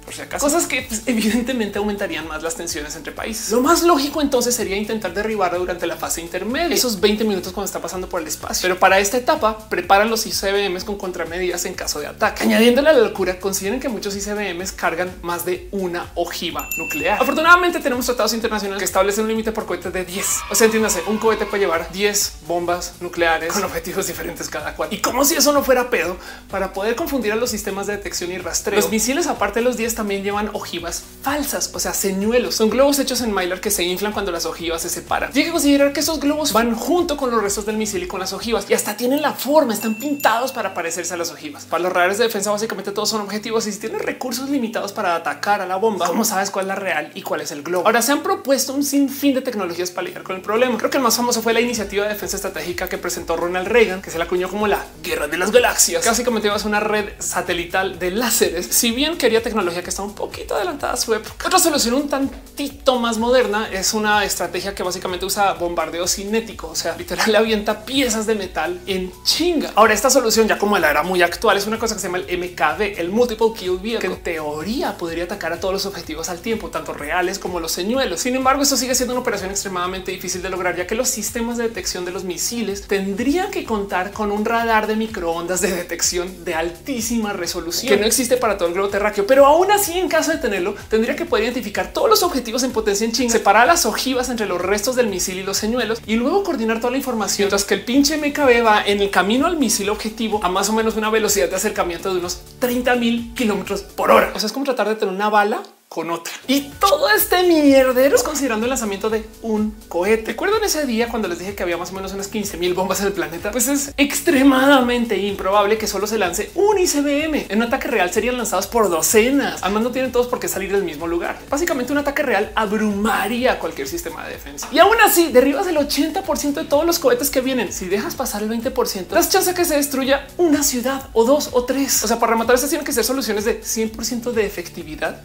por 0.04 0.14
si 0.14 0.22
acaso. 0.22 0.46
Cosas 0.46 0.68
que 0.68 0.84
pues, 0.84 1.04
evidentemente 1.06 1.80
aumentarían 1.80 2.28
más 2.28 2.42
las 2.42 2.56
tensiones 2.56 2.96
entre 2.96 3.12
países. 3.12 3.52
Lo 3.52 3.62
más 3.62 3.84
lógico 3.84 4.22
entonces 4.22 4.56
sería 4.56 4.78
intentar 4.78 5.14
derribarla 5.14 5.58
durante 5.58 5.86
la 5.86 5.98
fase 5.98 6.22
intermedia, 6.22 6.76
esos 6.76 7.00
20 7.00 7.24
minutos 7.26 7.52
cuando 7.52 7.66
está 7.66 7.82
pasando 7.82 8.08
por 8.08 8.22
el 8.22 8.28
espacio. 8.28 8.62
Pero 8.62 8.80
para 8.80 9.00
esta 9.00 9.18
etapa 9.18 9.58
preparan 9.70 10.10
los 10.10 10.26
ICBMs 10.26 10.84
con 10.84 10.98
contramedidas 10.98 11.66
en 11.66 11.74
caso 11.74 12.00
de 12.00 12.08
ataque. 12.08 12.44
Añadiendo 12.44 12.82
a 12.82 12.84
la 12.86 12.94
locura, 12.94 13.40
consideren 13.40 13.80
que 13.80 13.90
muchos 13.90 14.16
ICBMs 14.16 14.72
cargan 14.72 15.14
más 15.22 15.46
de 15.46 15.68
una 15.72 16.10
ojiva 16.16 16.70
nuclear. 16.78 17.22
Afortunadamente 17.22 17.80
tenemos 17.80 18.06
tratados 18.06 18.34
internacionales 18.34 18.80
que 18.80 18.86
establecen 18.86 19.24
un 19.26 19.30
límite 19.30 19.52
por 19.52 19.66
cohete 19.66 19.92
de 19.92 20.06
10. 20.06 20.26
O 20.52 20.56
sea, 20.56 20.68
un 21.08 21.18
cohete 21.18 21.46
puede 21.46 21.64
llevar 21.64 21.92
10 21.92 22.34
bombas 22.48 22.94
nucleares 23.02 23.54
con 23.54 23.64
objetivos 23.66 24.08
diferentes 24.08 24.50
cada 24.50 24.76
cual. 24.76 24.90
Y 24.92 25.00
como 25.00 25.26
si 25.26 25.36
eso 25.36 25.52
no 25.52 25.64
fuera 25.64 25.90
pedo, 25.90 26.18
para 26.50 26.74
poder 26.74 26.96
confundir 26.96 27.32
a 27.32 27.36
los 27.36 27.50
sistemas 27.50 27.88
de 27.88 27.98
detección 27.98 28.32
y 28.32 28.38
rastreo, 28.38 28.80
los 28.80 28.90
misiles 28.90 29.28
aparte 29.28 29.60
de 29.60 29.66
los 29.66 29.78
10 29.78 29.96
también 29.96 30.24
llevan 30.24 30.50
ojivas 30.54 31.04
falsas, 31.22 31.72
o 31.74 31.80
sea, 31.80 31.94
señuelos. 31.94 32.56
Son 32.56 32.70
globos 32.70 33.00
hechos 33.00 33.22
en 33.22 33.34
Mylar 33.34 33.60
que 33.60 33.72
se 33.72 33.84
inflan 33.84 34.14
cuando 34.14 34.32
las 34.32 34.46
ojivas 34.46 34.82
se 34.82 34.90
separan. 34.90 35.32
Llega 35.32 35.50
a 35.50 35.52
considerar 35.54 35.94
que 35.94 36.00
esos 36.00 36.20
globos 36.20 36.54
van 36.54 36.76
junto 36.76 37.18
con 37.18 37.32
los 37.32 37.42
restos 37.42 37.66
del 37.66 37.78
misil 37.78 38.04
y 38.04 38.08
con 38.08 38.20
las 38.20 38.34
ojivas 38.34 38.70
y 38.70 38.74
hasta 38.74 38.96
tienen 38.96 39.22
la 39.22 39.34
forma, 39.34 39.74
están 39.74 39.96
pintados 39.96 40.52
para 40.52 40.74
parecerse 40.74 41.14
a 41.14 41.18
las 41.18 41.32
ojivas. 41.32 41.66
Para 41.66 41.84
los 41.84 41.94
radares 41.94 42.18
de 42.18 42.26
defensa, 42.26 42.52
básicamente 42.52 42.92
todos 42.92 43.10
son 43.10 43.22
objetivos 43.22 43.68
y 43.68 43.72
si 43.72 43.80
tienes 43.80 44.02
recursos 44.02 44.50
limitados 44.50 44.92
para 44.94 45.16
atacar 45.16 45.62
a 45.62 45.66
la 45.66 45.76
bomba, 45.76 46.08
¿cómo 46.08 46.24
sabes 46.24 46.52
cuál 46.52 46.66
es 46.66 46.68
la 46.68 46.76
real 46.76 47.12
y 47.14 47.22
cuál 47.22 47.42
es 47.42 47.52
el 47.52 47.64
globo? 47.64 47.86
Ahora 47.86 48.02
se 48.02 48.12
han 48.12 48.24
propuesto 48.24 48.74
un 48.74 48.84
sinfín 48.84 49.34
de 49.34 49.42
tecnologías 49.42 49.92
para 49.92 50.08
lidiar 50.08 50.24
con 50.24 50.36
el 50.36 50.42
problema. 50.42 50.77
Creo 50.78 50.90
que 50.90 50.98
el 50.98 51.04
más 51.04 51.16
famoso 51.18 51.42
fue 51.42 51.54
la 51.54 51.62
iniciativa 51.62 52.04
de 52.06 52.14
defensa 52.14 52.36
estratégica 52.36 52.90
que 52.90 52.98
presentó 52.98 53.36
Ronald 53.36 53.68
Reagan, 53.68 54.02
que 54.02 54.12
se 54.12 54.18
la 54.18 54.26
acuñó 54.26 54.50
como 54.50 54.68
la 54.68 54.86
guerra 55.02 55.28
de 55.28 55.38
las 55.38 55.52
galaxias. 55.52 56.06
Básicamente 56.06 56.48
ibas 56.48 56.66
a 56.66 56.68
una 56.68 56.80
red 56.80 57.10
satelital 57.20 58.00
de 58.00 58.12
láseres. 58.12 58.68
Si 58.68 58.92
bien 58.92 59.18
quería 59.18 59.42
tecnología 59.42 59.84
que 59.84 59.90
está 59.90 60.04
un 60.04 60.16
poquito 60.16 60.56
adelantada 60.56 60.94
a 60.94 60.98
su 60.98 61.14
época, 61.14 61.48
otra 61.48 61.60
solución 61.60 61.96
un 61.96 62.10
tantito 62.10 63.00
más 63.00 63.18
moderna 63.18 63.70
es 63.72 63.94
una 63.94 64.24
estrategia 64.24 64.76
que 64.76 64.84
básicamente 64.84 65.26
usa 65.26 65.54
bombardeo 65.54 66.08
cinético, 66.08 66.68
o 66.68 66.76
sea, 66.76 66.96
literal 66.96 67.32
le 67.32 67.38
avienta 67.38 67.86
piezas 67.86 68.26
de 68.26 68.36
metal 68.36 68.80
en 68.86 69.12
chinga. 69.24 69.72
Ahora, 69.76 69.94
esta 69.94 70.10
solución 70.10 70.48
ya 70.48 70.58
como 70.58 70.78
la 70.78 70.90
era 70.90 71.04
muy 71.04 71.22
actual 71.22 71.58
es 71.58 71.68
una 71.68 71.80
cosa 71.80 71.96
que 71.96 72.02
se 72.02 72.08
llama 72.08 72.20
el 72.20 72.38
MKB, 72.38 73.00
el 73.00 73.10
Multiple 73.10 73.48
Kill 73.58 73.78
Vehicle, 73.78 74.00
que 74.00 74.08
en 74.08 74.24
teoría 74.24 74.98
podría 74.98 75.26
atacar 75.26 75.54
a 75.54 75.60
todos 75.60 75.74
los 75.74 75.86
objetivos 75.86 76.30
al 76.30 76.40
tiempo, 76.40 76.70
tanto 76.70 76.94
reales 76.94 77.40
como 77.40 77.60
los 77.60 77.72
señuelos. 77.72 78.20
Sin 78.20 78.36
embargo, 78.36 78.64
esto 78.64 78.78
sigue 78.78 78.96
siendo 78.96 79.14
una 79.14 79.22
operación 79.22 79.52
extremadamente 79.52 80.12
difícil 80.12 80.42
de 80.42 80.50
lograr, 80.50 80.67
ya 80.76 80.88
que 80.88 80.96
los 80.96 81.10
sistemas 81.10 81.58
de 81.58 81.64
detección 81.64 82.06
de 82.06 82.12
los 82.12 82.24
misiles 82.24 82.88
tendrían 82.88 83.52
que 83.52 83.64
contar 83.64 84.12
con 84.12 84.32
un 84.32 84.46
radar 84.46 84.88
de 84.88 84.96
microondas 84.96 85.62
de 85.62 85.72
detección 85.72 86.44
de 86.44 86.56
altísima 86.56 87.34
resolución 87.34 87.94
que 87.94 88.00
no 88.00 88.06
existe 88.06 88.38
para 88.38 88.58
todo 88.58 88.68
el 88.68 88.74
globo 88.74 88.90
terráqueo. 88.90 89.26
Pero 89.28 89.46
aún 89.46 89.72
así, 89.72 89.98
en 89.98 90.10
caso 90.10 90.32
de 90.32 90.38
tenerlo, 90.38 90.76
tendría 90.90 91.16
que 91.16 91.26
poder 91.26 91.46
identificar 91.46 91.94
todos 91.94 92.10
los 92.10 92.24
objetivos 92.24 92.64
en 92.64 92.72
potencia 92.72 93.06
en 93.06 93.12
chinga, 93.12 93.32
separar 93.32 93.68
las 93.68 93.86
ojivas 93.86 94.30
entre 94.30 94.46
los 94.46 94.62
restos 94.62 94.96
del 94.96 95.08
misil 95.08 95.38
y 95.38 95.44
los 95.44 95.58
señuelos 95.58 96.02
y 96.06 96.16
luego 96.16 96.44
coordinar 96.44 96.80
toda 96.80 96.92
la 96.92 96.98
información. 96.98 97.46
Mientras 97.46 97.64
que 97.64 97.76
el 97.76 97.86
pinche 97.86 98.18
MKB 98.18 98.66
va 98.66 98.84
en 98.86 99.02
el 99.02 99.10
camino 99.10 99.48
al 99.48 99.58
misil 99.58 99.90
objetivo 99.90 100.40
a 100.44 100.50
más 100.50 100.70
o 100.70 100.74
menos 100.74 100.96
una 100.96 101.10
velocidad 101.10 101.50
de 101.50 101.56
acercamiento 101.56 102.14
de 102.14 102.20
unos 102.20 102.42
30 102.60 102.96
mil 102.96 103.34
kilómetros 103.34 103.82
por 103.82 104.12
hora. 104.12 104.32
O 104.36 104.40
sea, 104.40 104.48
es 104.48 104.54
como 104.54 104.66
tratar 104.66 104.90
de 104.90 104.96
tener 104.96 105.14
una 105.14 105.30
bala 105.30 105.62
con 105.90 106.10
otra. 106.12 106.34
Y 106.48 106.62
todo 106.80 107.10
este 107.10 107.44
mierdero 107.44 108.16
es 108.16 108.24
considerando 108.24 108.66
el 108.66 108.70
lanzamiento 108.70 109.10
de 109.10 109.26
un 109.42 109.72
cohete. 109.88 110.32
¿Recuerdan 110.32 110.64
ese 110.64 110.86
día 110.86 111.08
cuando 111.08 111.28
les 111.28 111.40
dije 111.40 111.56
que 111.56 111.64
había 111.64 111.78
más 111.78 111.92
o 111.92 111.94
menos 111.94 112.14
unas 112.14 112.28
15 112.28 112.58
mil 112.58 112.74
bombas 112.74 113.00
en 113.00 113.08
el 113.08 113.14
planeta? 113.14 113.52
Pues 113.52 113.68
es 113.68 113.94
extremadamente 113.98 115.18
improbable 115.18 115.78
que 115.78 115.88
solo 115.88 116.06
se 116.06 116.18
lance 116.18 116.52
un 116.56 116.78
ICBM. 116.78 117.46
En 117.50 117.60
un 117.60 117.64
ataque 117.64 117.88
real 117.88 118.12
serían 118.12 118.38
lanzados 118.38 118.68
por 118.68 118.90
docenas. 118.90 119.64
Además 119.64 119.84
no 119.84 119.92
tienen 119.92 120.12
todos 120.12 120.28
por 120.28 120.40
qué 120.40 120.48
salir 120.48 120.72
del 120.72 120.84
mismo 120.84 121.08
lugar. 121.08 121.40
Básicamente 121.50 121.94
un 121.94 122.00
ataque 122.00 122.22
real 122.22 122.52
abrumaría 122.56 123.58
cualquier 123.58 123.88
sistema 123.88 124.26
de 124.26 124.34
defensa. 124.34 124.68
Y 124.72 124.80
aún 124.80 124.98
así 125.04 125.32
derribas 125.32 125.68
el 125.68 125.78
80% 125.78 126.54
de 126.54 126.66
todos 126.66 126.86
los 126.86 127.00
cohetes 127.00 127.30
que 127.30 127.40
vienen. 127.40 127.72
Si 127.72 127.86
dejas 127.86 128.16
pasar 128.16 128.44
el 128.44 128.50
20%, 128.50 129.12
las 129.12 129.30
chances 129.30 129.54
que 129.54 129.64
se 129.64 129.76
destruya 129.76 130.28
una 130.38 130.64
ciudad 130.64 131.10
o 131.14 131.24
dos 131.24 131.52
o 131.54 131.64
tres. 131.64 132.04
O 132.04 132.08
sea, 132.08 132.20
para 132.20 132.34
rematar 132.34 132.56
esto 132.56 132.68
tienen 132.68 132.86
que 132.86 132.94
ser 132.94 133.06
soluciones 133.06 133.46
de 133.46 133.62
100% 133.62 134.32
de 134.32 134.46
efectividad 134.46 135.22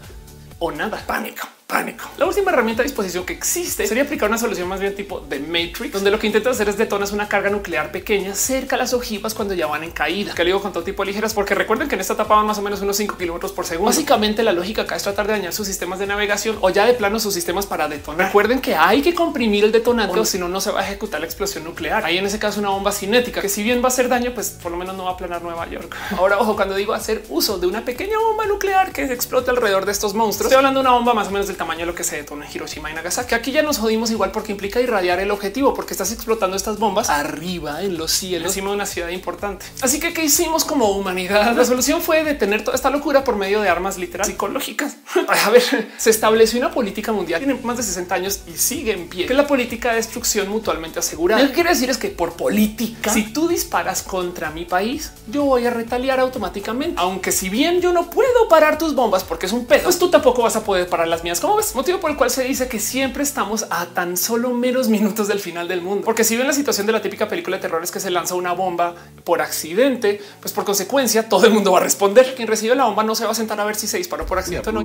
o 0.62 0.70
nada. 0.70 0.96
Pánico 1.06 1.61
pánico. 1.72 2.04
La 2.18 2.26
última 2.26 2.50
herramienta 2.50 2.82
a 2.82 2.84
disposición 2.84 3.24
que 3.24 3.32
existe 3.32 3.86
sería 3.86 4.02
aplicar 4.02 4.28
una 4.28 4.36
solución 4.36 4.68
más 4.68 4.78
bien 4.78 4.94
tipo 4.94 5.20
de 5.20 5.40
Matrix, 5.40 5.92
donde 5.92 6.10
lo 6.10 6.18
que 6.18 6.26
intenta 6.26 6.50
hacer 6.50 6.68
es 6.68 6.76
detonas 6.76 7.12
una 7.12 7.28
carga 7.28 7.48
nuclear 7.48 7.90
pequeña 7.90 8.34
cerca 8.34 8.76
a 8.76 8.78
las 8.78 8.92
ojivas 8.92 9.32
cuando 9.32 9.54
ya 9.54 9.66
van 9.66 9.82
en 9.82 9.90
caída. 9.90 10.34
Que 10.34 10.44
le 10.44 10.50
digo 10.50 10.60
con 10.60 10.72
todo 10.72 10.84
tipo 10.84 11.02
de 11.02 11.06
ligeras, 11.06 11.32
porque 11.32 11.54
recuerden 11.54 11.88
que 11.88 11.94
en 11.94 12.02
esta 12.02 12.12
etapa 12.12 12.36
van 12.36 12.46
más 12.46 12.58
o 12.58 12.62
menos 12.62 12.82
unos 12.82 12.96
5 12.98 13.16
kilómetros 13.16 13.52
por 13.52 13.64
segundo. 13.64 13.86
Básicamente 13.86 14.42
la 14.42 14.52
lógica 14.52 14.82
acá 14.82 14.96
es 14.96 15.02
tratar 15.02 15.26
de 15.26 15.32
dañar 15.32 15.54
sus 15.54 15.66
sistemas 15.66 15.98
de 15.98 16.06
navegación 16.06 16.58
o 16.60 16.68
ya 16.68 16.84
de 16.84 16.92
plano 16.92 17.18
sus 17.18 17.32
sistemas 17.32 17.64
para 17.64 17.88
detonar. 17.88 18.26
Recuerden 18.26 18.60
que 18.60 18.74
hay 18.74 19.00
que 19.00 19.14
comprimir 19.14 19.64
el 19.64 19.72
detonante 19.72 20.18
o 20.18 20.24
si 20.26 20.38
no, 20.38 20.48
no 20.48 20.60
se 20.60 20.70
va 20.70 20.80
a 20.80 20.84
ejecutar 20.84 21.20
la 21.20 21.26
explosión 21.26 21.64
nuclear. 21.64 22.04
Hay 22.04 22.18
en 22.18 22.26
ese 22.26 22.38
caso 22.38 22.60
una 22.60 22.68
bomba 22.68 22.92
cinética 22.92 23.40
que 23.40 23.48
si 23.48 23.62
bien 23.62 23.80
va 23.80 23.86
a 23.86 23.88
hacer 23.88 24.10
daño, 24.10 24.32
pues 24.34 24.50
por 24.50 24.72
lo 24.72 24.76
menos 24.76 24.94
no 24.94 25.04
va 25.04 25.12
a 25.12 25.16
planar 25.16 25.42
Nueva 25.42 25.68
York. 25.70 25.96
Ahora, 26.18 26.38
ojo, 26.38 26.54
cuando 26.54 26.74
digo 26.74 26.92
hacer 26.92 27.24
uso 27.30 27.58
de 27.58 27.66
una 27.66 27.82
pequeña 27.82 28.18
bomba 28.18 28.44
nuclear 28.44 28.92
que 28.92 29.04
explota 29.04 29.50
alrededor 29.52 29.86
de 29.86 29.92
estos 29.92 30.12
monstruos, 30.12 30.52
estoy 30.52 30.58
hablando 30.58 30.80
de 30.80 30.86
una 30.86 30.96
bomba 30.96 31.14
más 31.14 31.28
o 31.28 31.30
menos 31.30 31.46
del 31.46 31.56
tamaño 31.62 31.80
de 31.80 31.86
lo 31.86 31.94
que 31.94 32.02
se 32.02 32.16
detona 32.16 32.44
Hiroshima 32.52 32.90
y 32.90 32.94
Nagasaki. 32.94 33.36
Aquí 33.36 33.52
ya 33.52 33.62
nos 33.62 33.78
jodimos 33.78 34.10
igual 34.10 34.32
porque 34.32 34.50
implica 34.50 34.80
irradiar 34.80 35.20
el 35.20 35.30
objetivo, 35.30 35.74
porque 35.74 35.94
estás 35.94 36.10
explotando 36.10 36.56
estas 36.56 36.76
bombas 36.80 37.08
arriba 37.08 37.82
en 37.82 37.96
los 37.96 38.10
cielos, 38.10 38.48
encima 38.48 38.70
de 38.70 38.74
una 38.74 38.86
ciudad 38.86 39.10
importante. 39.10 39.64
Así 39.80 40.00
que, 40.00 40.12
¿qué 40.12 40.24
hicimos 40.24 40.64
como 40.64 40.90
humanidad? 40.90 41.54
La 41.54 41.64
solución 41.64 42.02
fue 42.02 42.24
detener 42.24 42.64
toda 42.64 42.74
esta 42.74 42.90
locura 42.90 43.22
por 43.22 43.36
medio 43.36 43.60
de 43.60 43.68
armas 43.68 43.96
literal 43.96 44.26
psicológicas. 44.26 44.96
A 45.44 45.50
ver, 45.50 45.62
se 45.96 46.10
estableció 46.10 46.58
una 46.58 46.72
política 46.72 47.12
mundial, 47.12 47.38
tiene 47.38 47.54
más 47.62 47.76
de 47.76 47.84
60 47.84 48.12
años 48.12 48.40
y 48.52 48.58
sigue 48.58 48.92
en 48.92 49.08
pie, 49.08 49.26
que 49.26 49.32
es 49.32 49.36
la 49.36 49.46
política 49.46 49.90
de 49.90 49.96
destrucción 49.96 50.48
mutuamente 50.48 50.98
asegurada. 50.98 51.40
Lo 51.40 51.46
que 51.48 51.54
quiere 51.54 51.70
decir 51.70 51.90
es 51.90 51.96
que 51.98 52.08
por 52.08 52.32
política, 52.32 53.12
si 53.12 53.32
tú 53.32 53.46
disparas 53.46 54.02
contra 54.02 54.50
mi 54.50 54.64
país, 54.64 55.12
yo 55.28 55.44
voy 55.44 55.64
a 55.64 55.70
retaliar 55.70 56.18
automáticamente. 56.18 56.96
Aunque 56.98 57.30
si 57.30 57.48
bien 57.50 57.80
yo 57.80 57.92
no 57.92 58.10
puedo 58.10 58.48
parar 58.48 58.78
tus 58.78 58.96
bombas 58.96 59.22
porque 59.22 59.46
es 59.46 59.52
un 59.52 59.64
pedo, 59.66 59.84
pues 59.84 59.98
tú 60.00 60.10
tampoco 60.10 60.42
vas 60.42 60.56
a 60.56 60.64
poder 60.64 60.88
parar 60.88 61.06
las 61.06 61.22
mías. 61.22 61.38
¿Cómo 61.38 61.51
ves? 61.56 61.74
Motivo 61.74 62.00
por 62.00 62.10
el 62.10 62.16
cual 62.16 62.30
se 62.30 62.44
dice 62.44 62.68
que 62.68 62.78
siempre 62.78 63.22
estamos 63.22 63.66
a 63.70 63.86
tan 63.86 64.16
solo 64.16 64.50
menos 64.50 64.88
minutos 64.88 65.28
del 65.28 65.40
final 65.40 65.68
del 65.68 65.82
mundo. 65.82 66.04
Porque 66.04 66.24
si 66.24 66.36
ven 66.36 66.46
la 66.46 66.52
situación 66.52 66.86
de 66.86 66.92
la 66.92 67.02
típica 67.02 67.28
película 67.28 67.56
de 67.56 67.62
terror 67.62 67.82
es 67.82 67.90
que 67.90 68.00
se 68.00 68.10
lanza 68.10 68.34
una 68.34 68.52
bomba 68.52 68.94
por 69.24 69.40
accidente, 69.40 70.20
pues 70.40 70.52
por 70.52 70.64
consecuencia 70.64 71.28
todo 71.28 71.46
el 71.46 71.52
mundo 71.52 71.72
va 71.72 71.78
a 71.78 71.82
responder. 71.82 72.34
Quien 72.34 72.48
recibe 72.48 72.74
la 72.74 72.84
bomba 72.84 73.04
no 73.04 73.14
se 73.14 73.24
va 73.24 73.32
a 73.32 73.34
sentar 73.34 73.58
a 73.60 73.64
ver 73.64 73.76
si 73.76 73.86
se 73.86 73.98
disparó 73.98 74.26
por 74.26 74.38
accidente 74.38 74.70
o 74.70 74.72
no. 74.72 74.82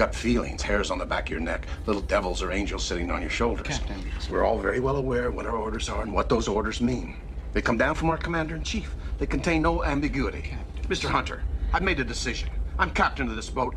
gut 0.00 0.14
feelings, 0.14 0.62
hairs 0.62 0.90
on 0.90 0.98
the 0.98 1.04
back 1.04 1.24
of 1.24 1.30
your 1.30 1.40
neck, 1.40 1.66
little 1.86 2.00
devils 2.00 2.42
or 2.42 2.52
angels 2.52 2.82
sitting 2.82 3.10
on 3.10 3.20
your 3.20 3.30
shoulders. 3.30 3.78
Captain. 3.78 4.02
We're 4.30 4.46
all 4.46 4.58
very 4.58 4.80
well 4.80 4.96
aware 4.96 5.30
what 5.30 5.44
our 5.44 5.56
orders 5.56 5.90
are 5.90 6.00
and 6.00 6.10
what 6.10 6.30
those 6.30 6.48
orders 6.48 6.80
mean. 6.80 7.16
They 7.52 7.60
come 7.60 7.76
down 7.76 7.94
from 7.94 8.08
our 8.08 8.16
commander 8.16 8.56
in 8.56 8.62
chief. 8.62 8.94
They 9.18 9.26
contain 9.26 9.60
no 9.60 9.84
ambiguity. 9.84 10.56
Mr. 10.88 11.08
Hunter, 11.08 11.42
I've 11.74 11.82
made 11.82 12.00
a 12.00 12.04
decision. 12.04 12.48
I'm 12.80 12.90
captain 12.92 13.28
of 13.28 13.36
this 13.36 13.52
boat. 13.52 13.74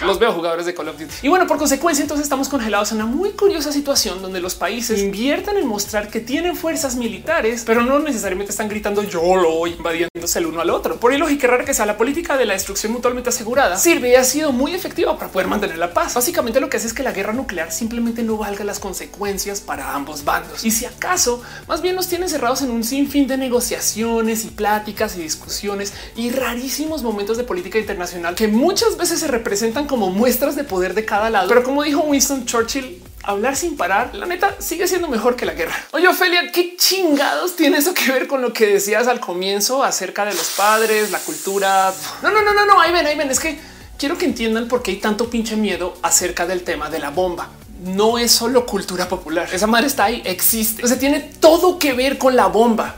Los 0.00 0.18
veo 0.18 0.32
jugadores 0.32 0.64
de 0.64 0.72
Call 0.72 0.88
of 0.88 0.98
Duty. 0.98 1.12
Y 1.22 1.28
bueno, 1.28 1.46
por 1.46 1.58
consecuencia, 1.58 2.02
entonces 2.02 2.24
estamos 2.24 2.48
congelados 2.48 2.90
en 2.92 2.96
una 2.96 3.06
muy 3.06 3.32
curiosa 3.32 3.72
situación 3.72 4.22
donde 4.22 4.40
los 4.40 4.54
países 4.54 5.02
invierten 5.02 5.58
en 5.58 5.66
mostrar 5.66 6.08
que 6.08 6.20
tienen 6.20 6.56
fuerzas 6.56 6.96
militares, 6.96 7.64
pero 7.66 7.82
no 7.82 7.98
necesariamente 7.98 8.52
están 8.52 8.70
gritando 8.70 9.02
yo 9.02 9.36
lo 9.36 9.66
invadiéndose 9.66 10.38
el 10.38 10.46
uno 10.46 10.62
al 10.62 10.70
otro. 10.70 10.96
Por 10.96 11.16
lógica 11.16 11.46
rara 11.46 11.64
que 11.64 11.74
sea 11.74 11.84
la 11.84 11.98
política 11.98 12.38
de 12.38 12.46
la 12.46 12.54
destrucción 12.54 12.92
mutuamente 12.92 13.28
asegurada 13.28 13.76
sirve 13.76 14.10
y 14.10 14.14
ha 14.14 14.24
sido 14.24 14.50
muy 14.52 14.74
efectiva 14.74 15.18
para 15.18 15.30
poder 15.30 15.48
mantener 15.48 15.76
la 15.76 15.92
paz. 15.92 16.14
Básicamente 16.14 16.60
lo 16.60 16.70
que 16.70 16.78
hace 16.78 16.86
es 16.86 16.94
que 16.94 17.02
la 17.02 17.12
guerra 17.12 17.34
nuclear 17.34 17.70
simplemente 17.70 18.22
no 18.22 18.38
valga 18.38 18.64
las 18.64 18.78
consecuencias 18.78 19.60
para 19.60 19.94
ambos 19.94 20.24
bandos. 20.24 20.64
Y 20.64 20.70
si 20.70 20.86
acaso, 20.86 21.42
más 21.68 21.82
bien 21.82 21.96
nos 21.96 22.08
tienen 22.08 22.30
cerrados 22.30 22.62
en 22.62 22.70
un 22.70 22.82
sinfín 22.82 23.26
de 23.26 23.36
negociaciones 23.36 24.44
y 24.46 24.48
pláticas 24.48 25.16
y 25.16 25.22
discusiones 25.22 25.92
y 26.16 26.30
rarísimos 26.30 27.02
momentos 27.02 27.36
de 27.36 27.44
política 27.44 27.78
internacional 27.78 28.05
que 28.34 28.48
muchas 28.48 28.96
veces 28.96 29.20
se 29.20 29.28
representan 29.28 29.86
como 29.86 30.10
muestras 30.10 30.56
de 30.56 30.64
poder 30.64 30.94
de 30.94 31.04
cada 31.04 31.30
lado. 31.30 31.48
Pero 31.48 31.62
como 31.62 31.82
dijo 31.82 32.00
Winston 32.00 32.44
Churchill, 32.46 33.02
hablar 33.22 33.56
sin 33.56 33.76
parar, 33.76 34.14
la 34.14 34.26
neta 34.26 34.54
sigue 34.58 34.86
siendo 34.86 35.08
mejor 35.08 35.36
que 35.36 35.46
la 35.46 35.54
guerra. 35.54 35.74
Oye, 35.92 36.06
Ofelia, 36.08 36.52
¿qué 36.52 36.76
chingados 36.76 37.56
tiene 37.56 37.78
eso 37.78 37.92
que 37.92 38.12
ver 38.12 38.26
con 38.26 38.40
lo 38.40 38.52
que 38.52 38.66
decías 38.66 39.08
al 39.08 39.20
comienzo 39.20 39.82
acerca 39.82 40.24
de 40.24 40.32
los 40.32 40.50
padres, 40.50 41.10
la 41.10 41.18
cultura? 41.18 41.92
No, 42.22 42.30
no, 42.30 42.42
no, 42.42 42.54
no, 42.54 42.64
no, 42.66 42.80
ahí 42.80 42.92
ven, 42.92 43.06
ahí 43.06 43.16
ven, 43.16 43.30
es 43.30 43.40
que 43.40 43.58
quiero 43.98 44.16
que 44.16 44.26
entiendan 44.26 44.68
por 44.68 44.82
qué 44.82 44.92
hay 44.92 44.98
tanto 44.98 45.28
pinche 45.28 45.56
miedo 45.56 45.94
acerca 46.02 46.46
del 46.46 46.62
tema 46.62 46.88
de 46.88 47.00
la 47.00 47.10
bomba. 47.10 47.50
No 47.84 48.18
es 48.18 48.32
solo 48.32 48.64
cultura 48.64 49.08
popular. 49.08 49.48
Esa 49.52 49.66
madre 49.66 49.86
está 49.86 50.04
ahí, 50.04 50.22
existe. 50.24 50.84
O 50.84 50.88
sea, 50.88 50.98
tiene 50.98 51.20
todo 51.20 51.78
que 51.78 51.92
ver 51.92 52.18
con 52.18 52.34
la 52.34 52.46
bomba 52.46 52.96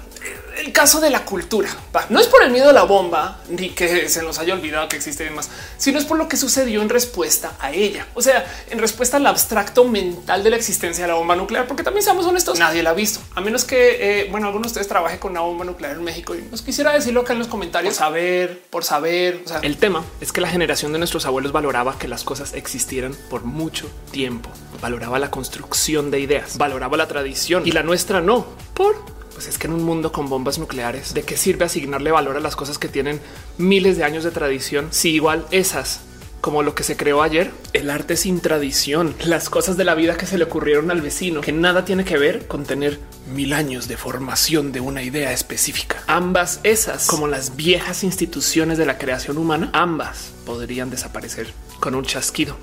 el 0.68 0.72
caso 0.74 1.00
de 1.00 1.08
la 1.08 1.24
cultura. 1.24 1.70
No 2.10 2.20
es 2.20 2.26
por 2.26 2.42
el 2.42 2.50
miedo 2.50 2.68
a 2.68 2.72
la 2.72 2.82
bomba 2.82 3.40
ni 3.48 3.70
que 3.70 4.08
se 4.08 4.22
nos 4.22 4.38
haya 4.38 4.52
olvidado 4.52 4.86
que 4.88 4.96
existe 4.96 5.28
más, 5.30 5.48
sino 5.78 5.98
es 5.98 6.04
por 6.04 6.18
lo 6.18 6.28
que 6.28 6.36
sucedió 6.36 6.82
en 6.82 6.90
respuesta 6.90 7.52
a 7.58 7.72
ella. 7.72 8.06
O 8.14 8.20
sea, 8.20 8.46
en 8.68 8.78
respuesta 8.78 9.16
al 9.16 9.26
abstracto 9.26 9.84
mental 9.84 10.44
de 10.44 10.50
la 10.50 10.56
existencia 10.56 11.04
de 11.04 11.08
la 11.08 11.14
bomba 11.14 11.36
nuclear, 11.36 11.66
porque 11.66 11.82
también 11.82 12.04
seamos 12.04 12.26
honestos, 12.26 12.58
nadie 12.58 12.82
la 12.82 12.90
ha 12.90 12.94
visto, 12.94 13.20
a 13.34 13.40
menos 13.40 13.64
que, 13.64 14.20
eh, 14.20 14.28
bueno, 14.30 14.46
algunos 14.46 14.66
de 14.66 14.72
ustedes 14.72 14.88
trabaje 14.88 15.18
con 15.18 15.32
una 15.32 15.40
bomba 15.40 15.64
nuclear 15.64 15.92
en 15.96 16.04
México 16.04 16.34
y 16.34 16.42
nos 16.42 16.60
quisiera 16.60 16.92
decirlo 16.92 17.22
acá 17.22 17.32
en 17.32 17.38
los 17.38 17.48
comentarios. 17.48 17.94
Por 17.94 17.98
saber, 17.98 18.62
por 18.68 18.84
saber. 18.84 19.42
O 19.46 19.48
sea, 19.48 19.60
el 19.62 19.78
tema 19.78 20.04
es 20.20 20.32
que 20.32 20.42
la 20.42 20.48
generación 20.48 20.92
de 20.92 20.98
nuestros 20.98 21.24
abuelos 21.24 21.52
valoraba 21.52 21.98
que 21.98 22.08
las 22.08 22.24
cosas 22.24 22.52
existieran 22.52 23.16
por 23.30 23.44
mucho 23.44 23.90
tiempo, 24.10 24.50
valoraba 24.82 25.18
la 25.18 25.30
construcción 25.30 26.10
de 26.10 26.20
ideas, 26.20 26.58
valoraba 26.58 26.98
la 26.98 27.08
tradición 27.08 27.66
y 27.66 27.72
la 27.72 27.82
nuestra 27.82 28.20
no 28.20 28.46
por 28.74 29.18
pues 29.38 29.46
es 29.46 29.56
que 29.56 29.68
en 29.68 29.72
un 29.72 29.84
mundo 29.84 30.10
con 30.10 30.28
bombas 30.28 30.58
nucleares, 30.58 31.14
¿de 31.14 31.22
qué 31.22 31.36
sirve 31.36 31.64
asignarle 31.64 32.10
valor 32.10 32.36
a 32.36 32.40
las 32.40 32.56
cosas 32.56 32.76
que 32.76 32.88
tienen 32.88 33.20
miles 33.56 33.96
de 33.96 34.02
años 34.02 34.24
de 34.24 34.32
tradición? 34.32 34.88
Si 34.90 35.10
igual 35.10 35.46
esas 35.52 36.00
como 36.40 36.64
lo 36.64 36.74
que 36.74 36.82
se 36.82 36.96
creó 36.96 37.22
ayer, 37.22 37.52
el 37.72 37.88
arte 37.88 38.16
sin 38.16 38.40
tradición, 38.40 39.14
las 39.22 39.48
cosas 39.48 39.76
de 39.76 39.84
la 39.84 39.94
vida 39.94 40.16
que 40.16 40.26
se 40.26 40.38
le 40.38 40.44
ocurrieron 40.44 40.90
al 40.90 41.02
vecino, 41.02 41.40
que 41.40 41.52
nada 41.52 41.84
tiene 41.84 42.04
que 42.04 42.18
ver 42.18 42.48
con 42.48 42.64
tener 42.64 42.98
mil 43.32 43.52
años 43.52 43.86
de 43.86 43.96
formación 43.96 44.72
de 44.72 44.80
una 44.80 45.04
idea 45.04 45.30
específica. 45.32 46.02
Ambas 46.08 46.58
esas, 46.64 47.06
como 47.06 47.28
las 47.28 47.54
viejas 47.54 48.02
instituciones 48.02 48.76
de 48.76 48.86
la 48.86 48.98
creación 48.98 49.38
humana, 49.38 49.70
ambas 49.72 50.32
podrían 50.46 50.90
desaparecer 50.90 51.52
con 51.78 51.94
un 51.94 52.04
chasquido. 52.04 52.56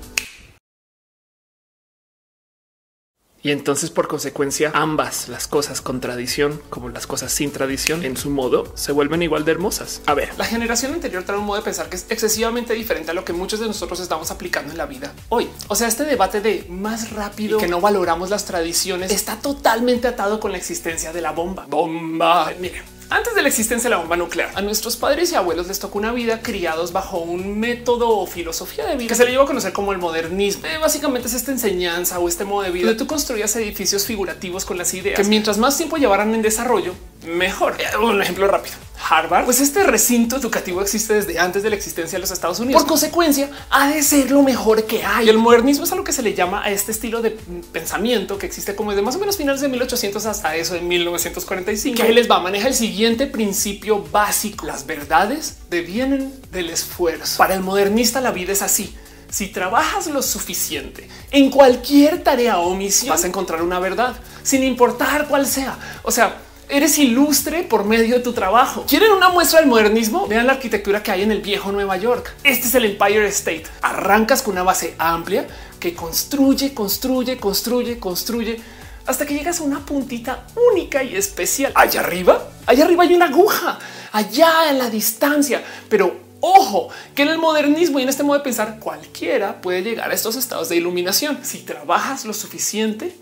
Y 3.46 3.52
entonces, 3.52 3.90
por 3.90 4.08
consecuencia, 4.08 4.72
ambas 4.74 5.28
las 5.28 5.46
cosas 5.46 5.80
con 5.80 6.00
tradición 6.00 6.60
como 6.68 6.88
las 6.88 7.06
cosas 7.06 7.30
sin 7.30 7.52
tradición 7.52 8.04
en 8.04 8.16
su 8.16 8.28
modo 8.28 8.72
se 8.74 8.90
vuelven 8.90 9.22
igual 9.22 9.44
de 9.44 9.52
hermosas. 9.52 10.00
A 10.06 10.14
ver, 10.14 10.36
la 10.36 10.44
generación 10.44 10.92
anterior 10.92 11.22
trae 11.22 11.38
un 11.38 11.44
modo 11.44 11.58
de 11.58 11.62
pensar 11.62 11.88
que 11.88 11.94
es 11.94 12.06
excesivamente 12.08 12.74
diferente 12.74 13.12
a 13.12 13.14
lo 13.14 13.24
que 13.24 13.32
muchos 13.32 13.60
de 13.60 13.68
nosotros 13.68 14.00
estamos 14.00 14.32
aplicando 14.32 14.72
en 14.72 14.78
la 14.78 14.86
vida 14.86 15.12
hoy. 15.28 15.48
O 15.68 15.76
sea, 15.76 15.86
este 15.86 16.02
debate 16.02 16.40
de 16.40 16.66
más 16.68 17.12
rápido 17.12 17.58
y 17.58 17.60
que 17.60 17.68
no 17.68 17.80
valoramos 17.80 18.30
las 18.30 18.46
tradiciones 18.46 19.12
está 19.12 19.36
totalmente 19.36 20.08
atado 20.08 20.40
con 20.40 20.50
la 20.50 20.58
existencia 20.58 21.12
de 21.12 21.20
la 21.20 21.30
bomba. 21.30 21.66
Bomba. 21.68 22.52
Miren, 22.58 22.95
antes 23.10 23.34
de 23.34 23.42
la 23.42 23.48
existencia 23.48 23.88
de 23.88 23.94
la 23.94 24.00
bomba 24.00 24.16
nuclear, 24.16 24.50
a 24.54 24.62
nuestros 24.62 24.96
padres 24.96 25.30
y 25.32 25.34
abuelos 25.34 25.68
les 25.68 25.78
tocó 25.78 25.98
una 25.98 26.12
vida 26.12 26.42
criados 26.42 26.92
bajo 26.92 27.18
un 27.18 27.58
método 27.58 28.08
o 28.08 28.26
filosofía 28.26 28.86
de 28.86 28.96
vida 28.96 29.08
que 29.08 29.14
se 29.14 29.24
le 29.24 29.30
llevó 29.30 29.44
a 29.44 29.46
conocer 29.46 29.72
como 29.72 29.92
el 29.92 29.98
modernismo. 29.98 30.66
Eh, 30.66 30.78
básicamente 30.78 31.28
es 31.28 31.34
esta 31.34 31.52
enseñanza 31.52 32.18
o 32.18 32.28
este 32.28 32.44
modo 32.44 32.62
de 32.62 32.70
vida 32.70 32.86
donde 32.86 32.98
tú 32.98 33.06
construías 33.06 33.54
edificios 33.56 34.06
figurativos 34.06 34.64
con 34.64 34.78
las 34.78 34.92
ideas 34.94 35.16
que 35.16 35.24
mientras 35.24 35.58
más 35.58 35.76
tiempo 35.76 35.96
llevaran 35.96 36.34
en 36.34 36.42
desarrollo, 36.42 36.94
mejor. 37.26 37.76
Eh, 37.78 37.96
un 37.96 38.20
ejemplo 38.20 38.46
rápido. 38.48 38.76
Harvard, 39.08 39.44
pues 39.44 39.60
este 39.60 39.84
recinto 39.84 40.36
educativo 40.36 40.82
existe 40.82 41.14
desde 41.14 41.38
antes 41.38 41.62
de 41.62 41.70
la 41.70 41.76
existencia 41.76 42.16
de 42.16 42.20
los 42.20 42.30
Estados 42.30 42.58
Unidos. 42.60 42.82
Por 42.82 42.88
consecuencia, 42.88 43.50
ha 43.70 43.88
de 43.88 44.02
ser 44.02 44.30
lo 44.30 44.42
mejor 44.42 44.84
que 44.84 45.04
hay. 45.04 45.28
el 45.28 45.38
modernismo 45.38 45.84
es 45.84 45.92
algo 45.92 46.04
que 46.04 46.12
se 46.12 46.22
le 46.22 46.34
llama 46.34 46.62
a 46.62 46.70
este 46.70 46.92
estilo 46.92 47.22
de 47.22 47.30
pensamiento 47.72 48.38
que 48.38 48.46
existe 48.46 48.74
como 48.74 48.94
de 48.94 49.02
más 49.02 49.16
o 49.16 49.18
menos 49.18 49.36
finales 49.36 49.60
de 49.60 49.68
1800 49.68 50.26
hasta 50.26 50.56
eso 50.56 50.74
de 50.74 50.80
1945. 50.80 51.96
Que 51.96 52.02
ahí 52.02 52.14
les 52.14 52.30
va, 52.30 52.40
maneja 52.40 52.68
el 52.68 52.74
siguiente 52.74 53.26
principio 53.26 54.04
básico. 54.10 54.66
Las 54.66 54.86
verdades 54.86 55.58
devienen 55.70 56.32
del 56.50 56.70
esfuerzo. 56.70 57.38
Para 57.38 57.54
el 57.54 57.60
modernista 57.60 58.20
la 58.20 58.32
vida 58.32 58.52
es 58.52 58.62
así. 58.62 58.94
Si 59.28 59.48
trabajas 59.48 60.06
lo 60.06 60.22
suficiente 60.22 61.08
en 61.30 61.50
cualquier 61.50 62.22
tarea 62.22 62.58
o 62.58 62.74
misión, 62.74 63.10
vas 63.10 63.24
a 63.24 63.26
encontrar 63.26 63.62
una 63.62 63.80
verdad, 63.80 64.16
sin 64.42 64.62
importar 64.62 65.26
cuál 65.26 65.46
sea. 65.46 65.78
O 66.04 66.12
sea, 66.12 66.38
Eres 66.68 66.98
ilustre 66.98 67.62
por 67.62 67.84
medio 67.84 68.16
de 68.16 68.24
tu 68.24 68.32
trabajo. 68.32 68.84
¿Quieren 68.88 69.12
una 69.12 69.28
muestra 69.28 69.60
del 69.60 69.68
modernismo? 69.68 70.26
Vean 70.26 70.48
la 70.48 70.54
arquitectura 70.54 71.00
que 71.00 71.12
hay 71.12 71.22
en 71.22 71.30
el 71.30 71.40
viejo 71.40 71.70
Nueva 71.70 71.96
York. 71.96 72.34
Este 72.42 72.66
es 72.66 72.74
el 72.74 72.86
Empire 72.86 73.28
State. 73.28 73.66
Arrancas 73.82 74.42
con 74.42 74.54
una 74.54 74.64
base 74.64 74.96
amplia 74.98 75.46
que 75.78 75.94
construye, 75.94 76.74
construye, 76.74 77.36
construye, 77.36 78.00
construye 78.00 78.60
hasta 79.06 79.24
que 79.24 79.34
llegas 79.34 79.60
a 79.60 79.62
una 79.62 79.86
puntita 79.86 80.44
única 80.72 81.04
y 81.04 81.14
especial. 81.14 81.70
Allá 81.76 82.00
arriba, 82.00 82.48
allá 82.66 82.84
arriba 82.84 83.04
hay 83.04 83.14
una 83.14 83.26
aguja, 83.26 83.78
allá 84.10 84.68
en 84.68 84.78
la 84.78 84.90
distancia, 84.90 85.62
pero 85.88 86.26
Ojo, 86.40 86.90
que 87.14 87.22
en 87.22 87.28
el 87.28 87.38
modernismo 87.38 87.98
y 87.98 88.02
en 88.02 88.10
este 88.10 88.22
modo 88.22 88.38
de 88.38 88.44
pensar 88.44 88.78
cualquiera 88.78 89.60
puede 89.62 89.82
llegar 89.82 90.10
a 90.10 90.14
estos 90.14 90.36
estados 90.36 90.68
de 90.68 90.76
iluminación. 90.76 91.38
Si 91.42 91.60
trabajas 91.60 92.26
lo 92.26 92.34
suficiente, 92.34 93.16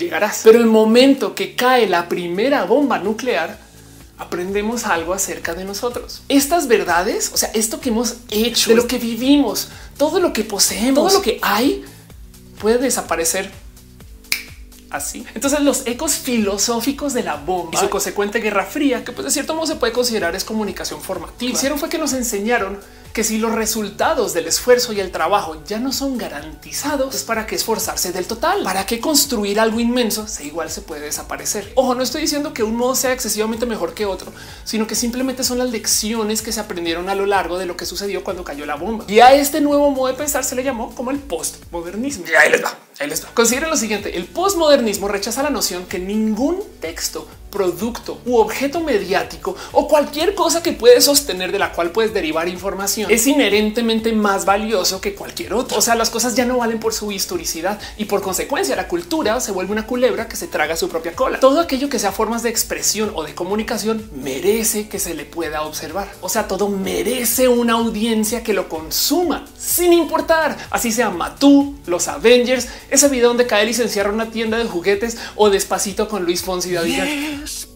llegarás. 0.00 0.40
Pero 0.42 0.58
el 0.58 0.66
momento 0.66 1.34
que 1.34 1.54
cae 1.54 1.88
la 1.88 2.08
primera 2.08 2.64
bomba 2.64 2.98
nuclear, 2.98 3.58
aprendemos 4.18 4.84
algo 4.84 5.14
acerca 5.14 5.54
de 5.54 5.64
nosotros. 5.64 6.22
Estas 6.28 6.66
verdades, 6.66 7.30
o 7.32 7.36
sea, 7.36 7.50
esto 7.54 7.80
que 7.80 7.90
hemos 7.90 8.16
hecho, 8.30 8.70
de 8.70 8.76
lo 8.76 8.86
que 8.86 8.98
vivimos, 8.98 9.68
todo 9.96 10.18
lo 10.18 10.32
que 10.32 10.44
poseemos, 10.44 10.94
todo 10.94 11.18
lo 11.18 11.22
que 11.22 11.38
hay, 11.42 11.84
puede 12.60 12.78
desaparecer 12.78 13.50
así. 14.90 15.24
Entonces 15.34 15.60
los 15.60 15.86
ecos 15.86 16.14
filosóficos 16.14 17.14
de 17.14 17.22
la 17.22 17.36
bomba 17.36 17.70
y 17.74 17.76
su 17.76 17.88
consecuente 17.90 18.40
guerra 18.40 18.64
fría, 18.64 19.04
que 19.04 19.12
pues 19.12 19.24
de 19.24 19.30
cierto 19.30 19.54
modo 19.54 19.66
se 19.66 19.76
puede 19.76 19.92
considerar 19.92 20.34
es 20.34 20.44
comunicación 20.44 21.00
formativa, 21.00 21.52
hicieron 21.52 21.78
fue 21.78 21.88
que 21.88 21.98
nos 21.98 22.12
enseñaron 22.12 22.78
que 23.12 23.24
si 23.24 23.38
los 23.38 23.52
resultados 23.52 24.34
del 24.34 24.46
esfuerzo 24.46 24.92
y 24.92 25.00
el 25.00 25.10
trabajo 25.10 25.62
ya 25.66 25.78
no 25.78 25.92
son 25.92 26.16
garantizados, 26.16 27.14
es 27.14 27.24
para 27.24 27.46
qué 27.46 27.56
esforzarse 27.56 28.12
del 28.12 28.26
total, 28.26 28.62
para 28.62 28.86
qué 28.86 29.00
construir 29.00 29.58
algo 29.58 29.80
inmenso, 29.80 30.28
se 30.28 30.44
igual 30.44 30.70
se 30.70 30.82
puede 30.82 31.02
desaparecer. 31.02 31.72
Ojo, 31.74 31.94
no 31.94 32.02
estoy 32.02 32.22
diciendo 32.22 32.54
que 32.54 32.62
un 32.62 32.76
modo 32.76 32.94
sea 32.94 33.12
excesivamente 33.12 33.66
mejor 33.66 33.94
que 33.94 34.06
otro, 34.06 34.32
sino 34.64 34.86
que 34.86 34.94
simplemente 34.94 35.44
son 35.44 35.58
las 35.58 35.70
lecciones 35.70 36.42
que 36.42 36.52
se 36.52 36.60
aprendieron 36.60 37.08
a 37.08 37.14
lo 37.14 37.26
largo 37.26 37.58
de 37.58 37.66
lo 37.66 37.76
que 37.76 37.86
sucedió 37.86 38.22
cuando 38.22 38.44
cayó 38.44 38.64
la 38.64 38.76
bomba. 38.76 39.04
Y 39.08 39.20
a 39.20 39.34
este 39.34 39.60
nuevo 39.60 39.90
modo 39.90 40.08
de 40.08 40.14
pensar 40.14 40.44
se 40.44 40.54
le 40.54 40.62
llamó 40.62 40.94
como 40.94 41.10
el 41.10 41.18
postmodernismo. 41.18 42.26
Y 42.28 42.34
ahí 42.34 42.50
les 42.50 42.64
va, 42.64 42.78
ahí. 43.00 43.10
Consideren 43.34 43.70
lo 43.70 43.76
siguiente, 43.76 44.16
el 44.16 44.26
postmodernismo 44.26 45.08
rechaza 45.08 45.42
la 45.42 45.50
noción 45.50 45.86
que 45.86 45.98
ningún 45.98 46.62
texto 46.80 47.26
producto 47.50 48.20
u 48.24 48.36
objeto 48.36 48.80
mediático 48.80 49.56
o 49.72 49.88
cualquier 49.88 50.34
cosa 50.34 50.62
que 50.62 50.72
puedes 50.72 51.04
sostener 51.04 51.52
de 51.52 51.58
la 51.58 51.72
cual 51.72 51.90
puedes 51.90 52.14
derivar 52.14 52.48
información 52.48 53.10
es 53.10 53.26
inherentemente 53.26 54.12
más 54.12 54.44
valioso 54.44 55.00
que 55.00 55.14
cualquier 55.14 55.54
otro. 55.54 55.78
O 55.78 55.82
sea, 55.82 55.94
las 55.94 56.10
cosas 56.10 56.34
ya 56.34 56.44
no 56.44 56.58
valen 56.58 56.80
por 56.80 56.92
su 56.92 57.10
historicidad 57.12 57.78
y 57.98 58.04
por 58.04 58.22
consecuencia 58.22 58.76
la 58.76 58.88
cultura 58.88 59.40
se 59.40 59.52
vuelve 59.52 59.72
una 59.72 59.86
culebra 59.86 60.28
que 60.28 60.36
se 60.36 60.46
traga 60.46 60.76
su 60.76 60.88
propia 60.88 61.12
cola. 61.12 61.40
Todo 61.40 61.60
aquello 61.60 61.88
que 61.88 61.98
sea 61.98 62.12
formas 62.12 62.42
de 62.42 62.50
expresión 62.50 63.12
o 63.14 63.24
de 63.24 63.34
comunicación 63.34 64.08
merece 64.14 64.88
que 64.88 64.98
se 64.98 65.14
le 65.14 65.24
pueda 65.24 65.62
observar. 65.62 66.10
O 66.20 66.28
sea, 66.28 66.46
todo 66.48 66.68
merece 66.68 67.48
una 67.48 67.74
audiencia 67.74 68.42
que 68.42 68.52
lo 68.52 68.68
consuma 68.68 69.46
sin 69.58 69.92
importar. 69.92 70.56
Así 70.70 70.92
sea 70.92 71.10
Matú, 71.10 71.76
los 71.86 72.08
Avengers, 72.08 72.68
ese 72.90 73.08
video 73.08 73.28
donde 73.28 73.46
cae 73.46 73.66
licenciar 73.66 74.10
una 74.10 74.30
tienda 74.30 74.58
de 74.58 74.64
juguetes 74.64 75.18
o 75.36 75.50
despacito 75.50 76.08
con 76.08 76.24
Luis 76.24 76.42
Fonsi 76.42 76.70
y 76.70 76.72
David. 76.72 77.39
Yes, 77.40 77.69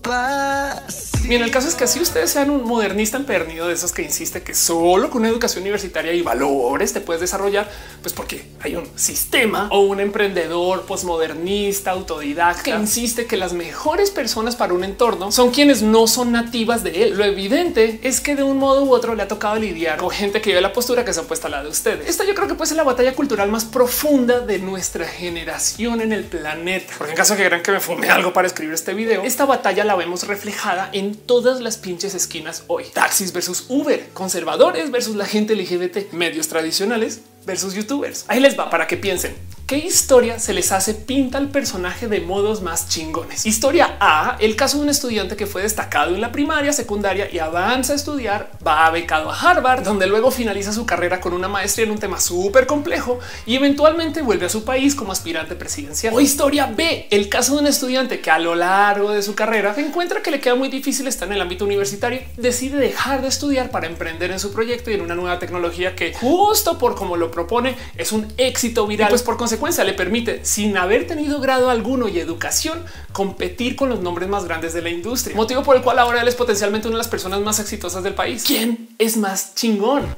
Bien, 1.26 1.42
el 1.42 1.50
caso 1.50 1.68
es 1.68 1.74
que 1.74 1.86
si 1.86 2.00
ustedes 2.00 2.30
sean 2.30 2.50
un 2.50 2.64
modernista 2.64 3.16
empernido 3.16 3.68
de 3.68 3.72
esos 3.72 3.92
que 3.92 4.02
insiste 4.02 4.42
que 4.42 4.54
solo 4.54 5.08
con 5.08 5.22
una 5.22 5.30
educación 5.30 5.62
universitaria 5.62 6.12
y 6.12 6.20
valores 6.20 6.92
te 6.92 7.00
puedes 7.00 7.22
desarrollar, 7.22 7.70
pues 8.02 8.12
porque 8.12 8.44
hay 8.60 8.76
un 8.76 8.86
sistema 8.98 9.68
o 9.70 9.80
un 9.80 10.00
emprendedor 10.00 10.82
postmodernista, 10.82 11.92
autodidacta, 11.92 12.62
que 12.62 12.70
insiste 12.72 13.24
que 13.24 13.38
las 13.38 13.54
mejores 13.54 14.10
personas 14.10 14.54
para 14.54 14.74
un 14.74 14.84
entorno 14.84 15.32
son 15.32 15.50
quienes 15.50 15.80
no 15.80 16.06
son 16.06 16.32
nativas 16.32 16.84
de 16.84 17.04
él. 17.04 17.16
Lo 17.16 17.24
evidente 17.24 18.00
es 18.02 18.20
que 18.20 18.36
de 18.36 18.42
un 18.42 18.58
modo 18.58 18.84
u 18.84 18.92
otro 18.92 19.14
le 19.14 19.22
ha 19.22 19.28
tocado 19.28 19.56
lidiar 19.56 19.96
con 19.96 20.10
gente 20.10 20.42
que 20.42 20.50
vive 20.50 20.60
la 20.60 20.74
postura 20.74 21.06
que 21.06 21.14
se 21.14 21.20
ha 21.20 21.22
puesto 21.22 21.46
a 21.46 21.50
la 21.50 21.62
de 21.62 21.70
ustedes. 21.70 22.06
Esta 22.06 22.24
yo 22.24 22.34
creo 22.34 22.48
que 22.48 22.54
puede 22.54 22.68
ser 22.68 22.76
la 22.76 22.84
batalla 22.84 23.14
cultural 23.14 23.50
más 23.50 23.64
profunda 23.64 24.40
de 24.40 24.58
nuestra 24.58 25.06
generación 25.06 26.02
en 26.02 26.12
el 26.12 26.24
planeta. 26.24 26.92
Porque 26.98 27.12
en 27.12 27.16
caso 27.16 27.34
de 27.34 27.42
que 27.42 27.46
crean 27.46 27.62
que 27.62 27.72
me 27.72 27.80
fume 27.80 28.10
algo 28.10 28.34
para 28.34 28.46
escribir 28.46 28.74
este 28.74 28.92
video, 28.92 29.22
esta 29.22 29.46
batalla 29.46 29.84
la 29.84 29.93
vemos 29.96 30.26
reflejada 30.26 30.90
en 30.92 31.14
todas 31.14 31.61
las 31.61 31.76
pinches 31.76 32.14
esquinas 32.14 32.64
hoy. 32.66 32.85
Taxis 32.92 33.33
versus 33.33 33.66
Uber, 33.68 34.09
conservadores 34.12 34.90
versus 34.90 35.16
la 35.16 35.26
gente 35.26 35.54
LGBT, 35.54 36.12
medios 36.12 36.48
tradicionales 36.48 37.20
versus 37.46 37.74
youtubers. 37.74 38.24
Ahí 38.28 38.40
les 38.40 38.59
va 38.59 38.70
para 38.70 38.87
que 38.87 38.96
piensen 38.96 39.37
¿Qué 39.66 39.79
historia 39.79 40.38
se 40.38 40.53
les 40.53 40.72
hace 40.72 40.92
pinta 40.92 41.38
al 41.38 41.48
personaje 41.48 42.07
de 42.07 42.20
modos 42.20 42.61
más 42.61 42.87
chingones? 42.90 43.46
Historia 43.46 43.96
A, 43.98 44.37
el 44.38 44.57
caso 44.57 44.77
de 44.77 44.83
un 44.83 44.90
estudiante 44.90 45.37
que 45.37 45.46
fue 45.46 45.62
destacado 45.62 46.14
en 46.14 46.20
la 46.20 46.33
primaria, 46.33 46.70
secundaria 46.74 47.31
y 47.33 47.38
avanza 47.38 47.94
a 47.94 47.96
estudiar, 47.96 48.50
va 48.66 48.90
becado 48.90 49.31
a 49.31 49.40
Harvard, 49.40 49.83
donde 49.83 50.07
luego 50.07 50.31
finaliza 50.31 50.70
su 50.74 50.85
carrera 50.85 51.18
con 51.18 51.33
una 51.33 51.48
maestría 51.48 51.87
en 51.87 51.92
un 51.92 51.98
tema 51.98 52.20
súper 52.20 52.66
complejo 52.66 53.20
y 53.46 53.57
eventualmente 53.57 54.20
vuelve 54.20 54.44
a 54.44 54.50
su 54.50 54.64
país 54.64 54.94
como 54.94 55.12
aspirante 55.12 55.57
presidencial. 55.57 56.12
O 56.12 56.20
historia 56.20 56.66
B, 56.66 57.07
el 57.11 57.31
caso 57.31 57.55
de 57.55 57.61
un 57.61 57.66
estudiante 57.66 58.20
que 58.20 58.31
a 58.31 58.38
lo 58.38 58.55
largo 58.55 59.12
de 59.12 59.22
su 59.22 59.35
carrera 59.35 59.74
encuentra 59.79 60.20
que 60.20 60.31
le 60.31 60.40
queda 60.40 60.57
muy 60.57 60.68
difícil 60.68 61.07
estar 61.07 61.27
en 61.27 61.37
el 61.37 61.40
ámbito 61.40 61.64
universitario, 61.64 62.20
decide 62.37 62.77
dejar 62.77 63.22
de 63.22 63.29
estudiar 63.29 63.70
para 63.70 63.87
emprender 63.87 64.31
en 64.31 64.40
su 64.40 64.53
proyecto 64.53 64.90
y 64.90 64.94
en 64.94 65.00
una 65.00 65.14
nueva 65.14 65.38
tecnología 65.38 65.96
que 65.96 66.12
justo 66.12 66.77
por 66.77 66.94
como 66.94 67.16
lo 67.16 67.31
propone 67.31 67.77
es 67.96 68.12
un 68.12 68.31
éxito 68.37 68.87
viral, 68.87 69.09
pues 69.09 69.22
por 69.22 69.38
le 69.84 69.92
permite, 69.92 70.44
sin 70.44 70.76
haber 70.76 71.06
tenido 71.06 71.40
grado 71.40 71.70
alguno 71.70 72.08
y 72.08 72.18
educación, 72.18 72.84
competir 73.12 73.76
con 73.76 73.88
los 73.88 74.00
nombres 74.00 74.28
más 74.28 74.44
grandes 74.44 74.72
de 74.72 74.82
la 74.82 74.90
industria. 74.90 75.36
Motivo 75.36 75.62
por 75.62 75.76
el 75.76 75.82
cual 75.82 75.98
ahora 75.98 76.22
él 76.22 76.28
es 76.28 76.34
potencialmente 76.34 76.88
una 76.88 76.96
de 76.96 76.98
las 76.98 77.08
personas 77.08 77.40
más 77.40 77.58
exitosas 77.58 78.02
del 78.02 78.14
país. 78.14 78.44
¿Quién 78.46 78.90
es 78.98 79.16
más 79.16 79.54
chingón? 79.54 80.16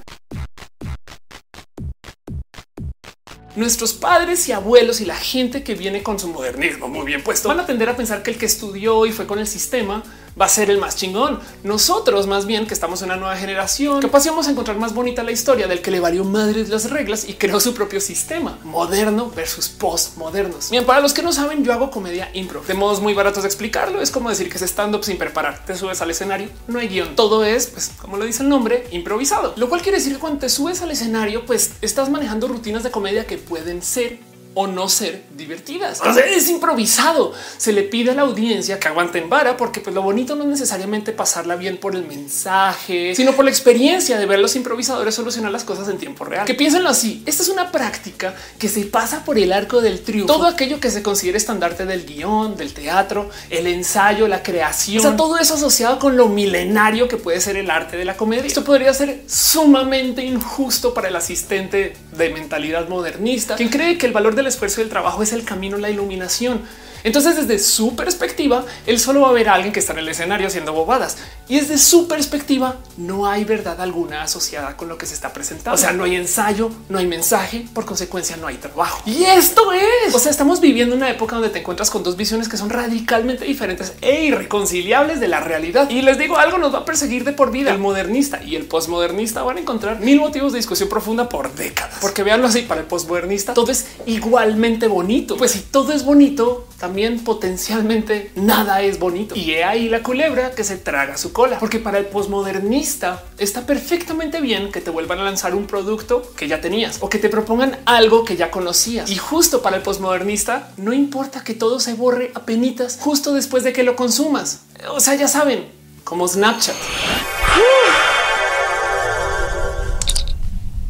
nuestros 3.56 3.94
padres 3.94 4.46
y 4.48 4.52
abuelos 4.52 5.00
y 5.00 5.06
la 5.06 5.16
gente 5.16 5.64
que 5.64 5.74
viene 5.74 6.02
con 6.02 6.18
su 6.18 6.28
modernismo 6.28 6.88
muy 6.88 7.06
bien 7.06 7.24
puesto 7.24 7.48
van 7.48 7.58
a 7.58 7.64
tender 7.64 7.88
a 7.88 7.96
pensar 7.96 8.22
que 8.22 8.30
el 8.30 8.36
que 8.36 8.44
estudió 8.44 9.06
y 9.06 9.12
fue 9.12 9.26
con 9.26 9.38
el 9.38 9.46
sistema 9.46 10.02
va 10.40 10.46
a 10.46 10.48
ser 10.48 10.70
el 10.70 10.78
más 10.78 10.96
chingón. 10.96 11.40
Nosotros 11.62 12.26
más 12.26 12.46
bien 12.46 12.66
que 12.66 12.74
estamos 12.74 13.02
en 13.02 13.06
una 13.06 13.16
nueva 13.16 13.36
generación, 13.36 14.00
capaz 14.00 14.26
vamos 14.26 14.48
a 14.48 14.50
encontrar 14.50 14.78
más 14.78 14.94
bonita 14.94 15.22
la 15.22 15.32
historia 15.32 15.66
del 15.66 15.80
que 15.80 15.90
le 15.90 16.00
valió 16.00 16.24
madres 16.24 16.68
las 16.68 16.90
reglas 16.90 17.28
y 17.28 17.34
creó 17.34 17.60
su 17.60 17.74
propio 17.74 18.00
sistema 18.00 18.58
moderno 18.64 19.30
versus 19.34 19.68
postmodernos. 19.68 20.70
Bien, 20.70 20.84
para 20.84 21.00
los 21.00 21.12
que 21.12 21.22
no 21.22 21.32
saben, 21.32 21.64
yo 21.64 21.72
hago 21.72 21.90
comedia 21.90 22.30
impro 22.34 22.62
de 22.66 22.74
modos 22.74 23.00
muy 23.00 23.14
baratos 23.14 23.42
de 23.42 23.48
explicarlo. 23.48 24.00
Es 24.00 24.10
como 24.10 24.28
decir 24.28 24.50
que 24.50 24.56
es 24.56 24.62
stand 24.62 24.94
up 24.94 25.04
sin 25.04 25.18
preparar. 25.18 25.64
Te 25.64 25.74
subes 25.74 26.00
al 26.02 26.10
escenario, 26.10 26.48
no 26.66 26.78
hay 26.78 26.88
guion. 26.88 27.16
Todo 27.16 27.44
es, 27.44 27.68
pues, 27.68 27.92
como 28.00 28.16
lo 28.16 28.24
dice 28.24 28.42
el 28.42 28.48
nombre, 28.48 28.86
improvisado, 28.90 29.54
lo 29.56 29.68
cual 29.68 29.82
quiere 29.82 29.98
decir 29.98 30.14
que 30.14 30.18
cuando 30.18 30.40
te 30.40 30.48
subes 30.48 30.82
al 30.82 30.90
escenario, 30.90 31.46
pues 31.46 31.72
estás 31.80 32.10
manejando 32.10 32.48
rutinas 32.48 32.82
de 32.82 32.90
comedia 32.90 33.26
que 33.26 33.38
pueden 33.38 33.82
ser 33.82 34.18
o 34.58 34.66
no 34.66 34.88
ser 34.88 35.22
divertidas. 35.36 36.00
es 36.16 36.48
improvisado. 36.48 37.34
Se 37.58 37.74
le 37.74 37.82
pide 37.82 38.12
a 38.12 38.14
la 38.14 38.22
audiencia 38.22 38.80
que 38.80 38.88
aguanten 38.88 39.28
vara 39.28 39.58
porque 39.58 39.80
pues, 39.80 39.94
lo 39.94 40.00
bonito 40.00 40.34
no 40.34 40.44
es 40.44 40.48
necesariamente 40.48 41.12
pasarla 41.12 41.56
bien 41.56 41.76
por 41.76 41.94
el 41.94 42.06
mensaje, 42.06 43.14
sino 43.14 43.32
por 43.32 43.44
la 43.44 43.50
experiencia 43.50 44.18
de 44.18 44.24
ver 44.24 44.38
a 44.38 44.40
los 44.40 44.56
improvisadores 44.56 45.14
solucionar 45.14 45.52
las 45.52 45.64
cosas 45.64 45.90
en 45.90 45.98
tiempo 45.98 46.24
real. 46.24 46.46
Que 46.46 46.54
piénsenlo 46.54 46.88
así. 46.88 47.22
Esta 47.26 47.42
es 47.42 47.50
una 47.50 47.70
práctica 47.70 48.34
que 48.58 48.70
se 48.70 48.86
pasa 48.86 49.26
por 49.26 49.36
el 49.36 49.52
arco 49.52 49.82
del 49.82 50.00
triunfo. 50.00 50.32
Todo 50.32 50.46
aquello 50.46 50.80
que 50.80 50.90
se 50.90 51.02
considera 51.02 51.36
estandarte 51.36 51.84
del 51.84 52.06
guion, 52.06 52.56
del 52.56 52.72
teatro, 52.72 53.28
el 53.50 53.66
ensayo, 53.66 54.26
la 54.26 54.42
creación. 54.42 55.18
Todo 55.18 55.36
eso 55.36 55.52
asociado 55.52 55.98
con 55.98 56.16
lo 56.16 56.28
milenario 56.28 57.08
que 57.08 57.18
puede 57.18 57.42
ser 57.42 57.56
el 57.56 57.70
arte 57.70 57.98
de 57.98 58.06
la 58.06 58.16
comedia. 58.16 58.46
Esto 58.46 58.64
podría 58.64 58.94
ser 58.94 59.22
sumamente 59.26 60.24
injusto 60.24 60.94
para 60.94 61.08
el 61.08 61.16
asistente 61.16 61.94
de 62.16 62.30
mentalidad 62.30 62.88
modernista, 62.88 63.56
quien 63.56 63.68
cree 63.68 63.98
que 63.98 64.06
el 64.06 64.12
valor 64.12 64.34
de 64.34 64.45
esfuerzo 64.46 64.80
del 64.80 64.90
trabajo 64.90 65.22
es 65.22 65.32
el 65.32 65.44
camino, 65.44 65.76
la 65.78 65.90
iluminación. 65.90 66.62
Entonces, 67.06 67.36
desde 67.36 67.60
su 67.60 67.94
perspectiva, 67.94 68.64
él 68.84 68.98
solo 68.98 69.20
va 69.20 69.28
a 69.28 69.32
ver 69.32 69.48
a 69.48 69.54
alguien 69.54 69.72
que 69.72 69.78
está 69.78 69.92
en 69.92 70.00
el 70.00 70.08
escenario 70.08 70.48
haciendo 70.48 70.72
bobadas 70.72 71.16
y 71.46 71.54
desde 71.60 71.78
su 71.78 72.08
perspectiva 72.08 72.78
no 72.96 73.28
hay 73.28 73.44
verdad 73.44 73.80
alguna 73.80 74.24
asociada 74.24 74.76
con 74.76 74.88
lo 74.88 74.98
que 74.98 75.06
se 75.06 75.14
está 75.14 75.32
presentando. 75.32 75.76
O 75.76 75.78
sea, 75.78 75.92
no 75.92 76.02
hay 76.02 76.16
ensayo, 76.16 76.68
no 76.88 76.98
hay 76.98 77.06
mensaje, 77.06 77.64
por 77.72 77.84
consecuencia 77.84 78.36
no 78.36 78.48
hay 78.48 78.56
trabajo. 78.56 79.02
Y 79.06 79.22
esto 79.22 79.72
es, 79.72 80.12
o 80.12 80.18
sea, 80.18 80.32
estamos 80.32 80.60
viviendo 80.60 80.96
una 80.96 81.08
época 81.08 81.36
donde 81.36 81.50
te 81.50 81.60
encuentras 81.60 81.90
con 81.90 82.02
dos 82.02 82.16
visiones 82.16 82.48
que 82.48 82.56
son 82.56 82.70
radicalmente 82.70 83.44
diferentes 83.44 83.92
e 84.00 84.24
irreconciliables 84.24 85.20
de 85.20 85.28
la 85.28 85.38
realidad. 85.38 85.88
Y 85.88 86.02
les 86.02 86.18
digo 86.18 86.38
algo, 86.38 86.58
nos 86.58 86.74
va 86.74 86.80
a 86.80 86.84
perseguir 86.84 87.22
de 87.22 87.32
por 87.32 87.52
vida. 87.52 87.70
El 87.70 87.78
modernista 87.78 88.42
y 88.42 88.56
el 88.56 88.64
postmodernista 88.64 89.44
van 89.44 89.58
a 89.58 89.60
encontrar 89.60 90.00
mil 90.00 90.18
motivos 90.18 90.50
de 90.50 90.58
discusión 90.58 90.88
profunda 90.88 91.28
por 91.28 91.54
décadas. 91.54 91.98
Porque 92.00 92.24
veanlo 92.24 92.48
así, 92.48 92.62
para 92.62 92.80
el 92.80 92.88
postmodernista 92.88 93.54
todo 93.54 93.70
es 93.70 93.86
igualmente 94.06 94.88
bonito. 94.88 95.36
Pues 95.36 95.52
si 95.52 95.60
todo 95.60 95.92
es 95.92 96.04
bonito, 96.04 96.66
también 96.80 96.95
potencialmente 97.22 98.30
nada 98.34 98.80
es 98.80 98.98
bonito. 98.98 99.34
Y 99.36 99.52
he 99.52 99.64
ahí 99.64 99.88
la 99.88 100.02
culebra 100.02 100.52
que 100.52 100.64
se 100.64 100.76
traga 100.76 101.16
su 101.16 101.32
cola, 101.32 101.58
porque 101.58 101.78
para 101.78 101.98
el 101.98 102.06
posmodernista 102.06 103.22
está 103.38 103.66
perfectamente 103.66 104.40
bien 104.40 104.72
que 104.72 104.80
te 104.80 104.90
vuelvan 104.90 105.20
a 105.20 105.24
lanzar 105.24 105.54
un 105.54 105.66
producto 105.66 106.32
que 106.36 106.48
ya 106.48 106.60
tenías 106.60 106.98
o 107.00 107.08
que 107.08 107.18
te 107.18 107.28
propongan 107.28 107.78
algo 107.84 108.24
que 108.24 108.36
ya 108.36 108.50
conocías. 108.50 109.10
Y 109.10 109.16
justo 109.16 109.62
para 109.62 109.76
el 109.76 109.82
posmodernista 109.82 110.70
no 110.76 110.92
importa 110.92 111.44
que 111.44 111.54
todo 111.54 111.80
se 111.80 111.94
borre 111.94 112.32
a 112.34 112.40
penitas 112.40 112.98
justo 113.00 113.34
después 113.34 113.62
de 113.62 113.72
que 113.72 113.82
lo 113.82 113.94
consumas. 113.94 114.62
O 114.90 115.00
sea, 115.00 115.14
ya 115.14 115.28
saben, 115.28 115.66
como 116.04 116.26
Snapchat. 116.26 116.76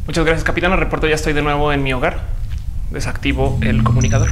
Muchas 0.05 0.23
gracias, 0.23 0.45
capitán. 0.45 0.75
Reporto 0.77 1.07
ya 1.07 1.15
estoy 1.15 1.33
de 1.33 1.41
nuevo 1.41 1.73
en 1.73 1.83
mi 1.83 1.93
hogar. 1.93 2.21
Desactivo 2.91 3.59
el 3.61 3.83
comunicador. 3.83 4.31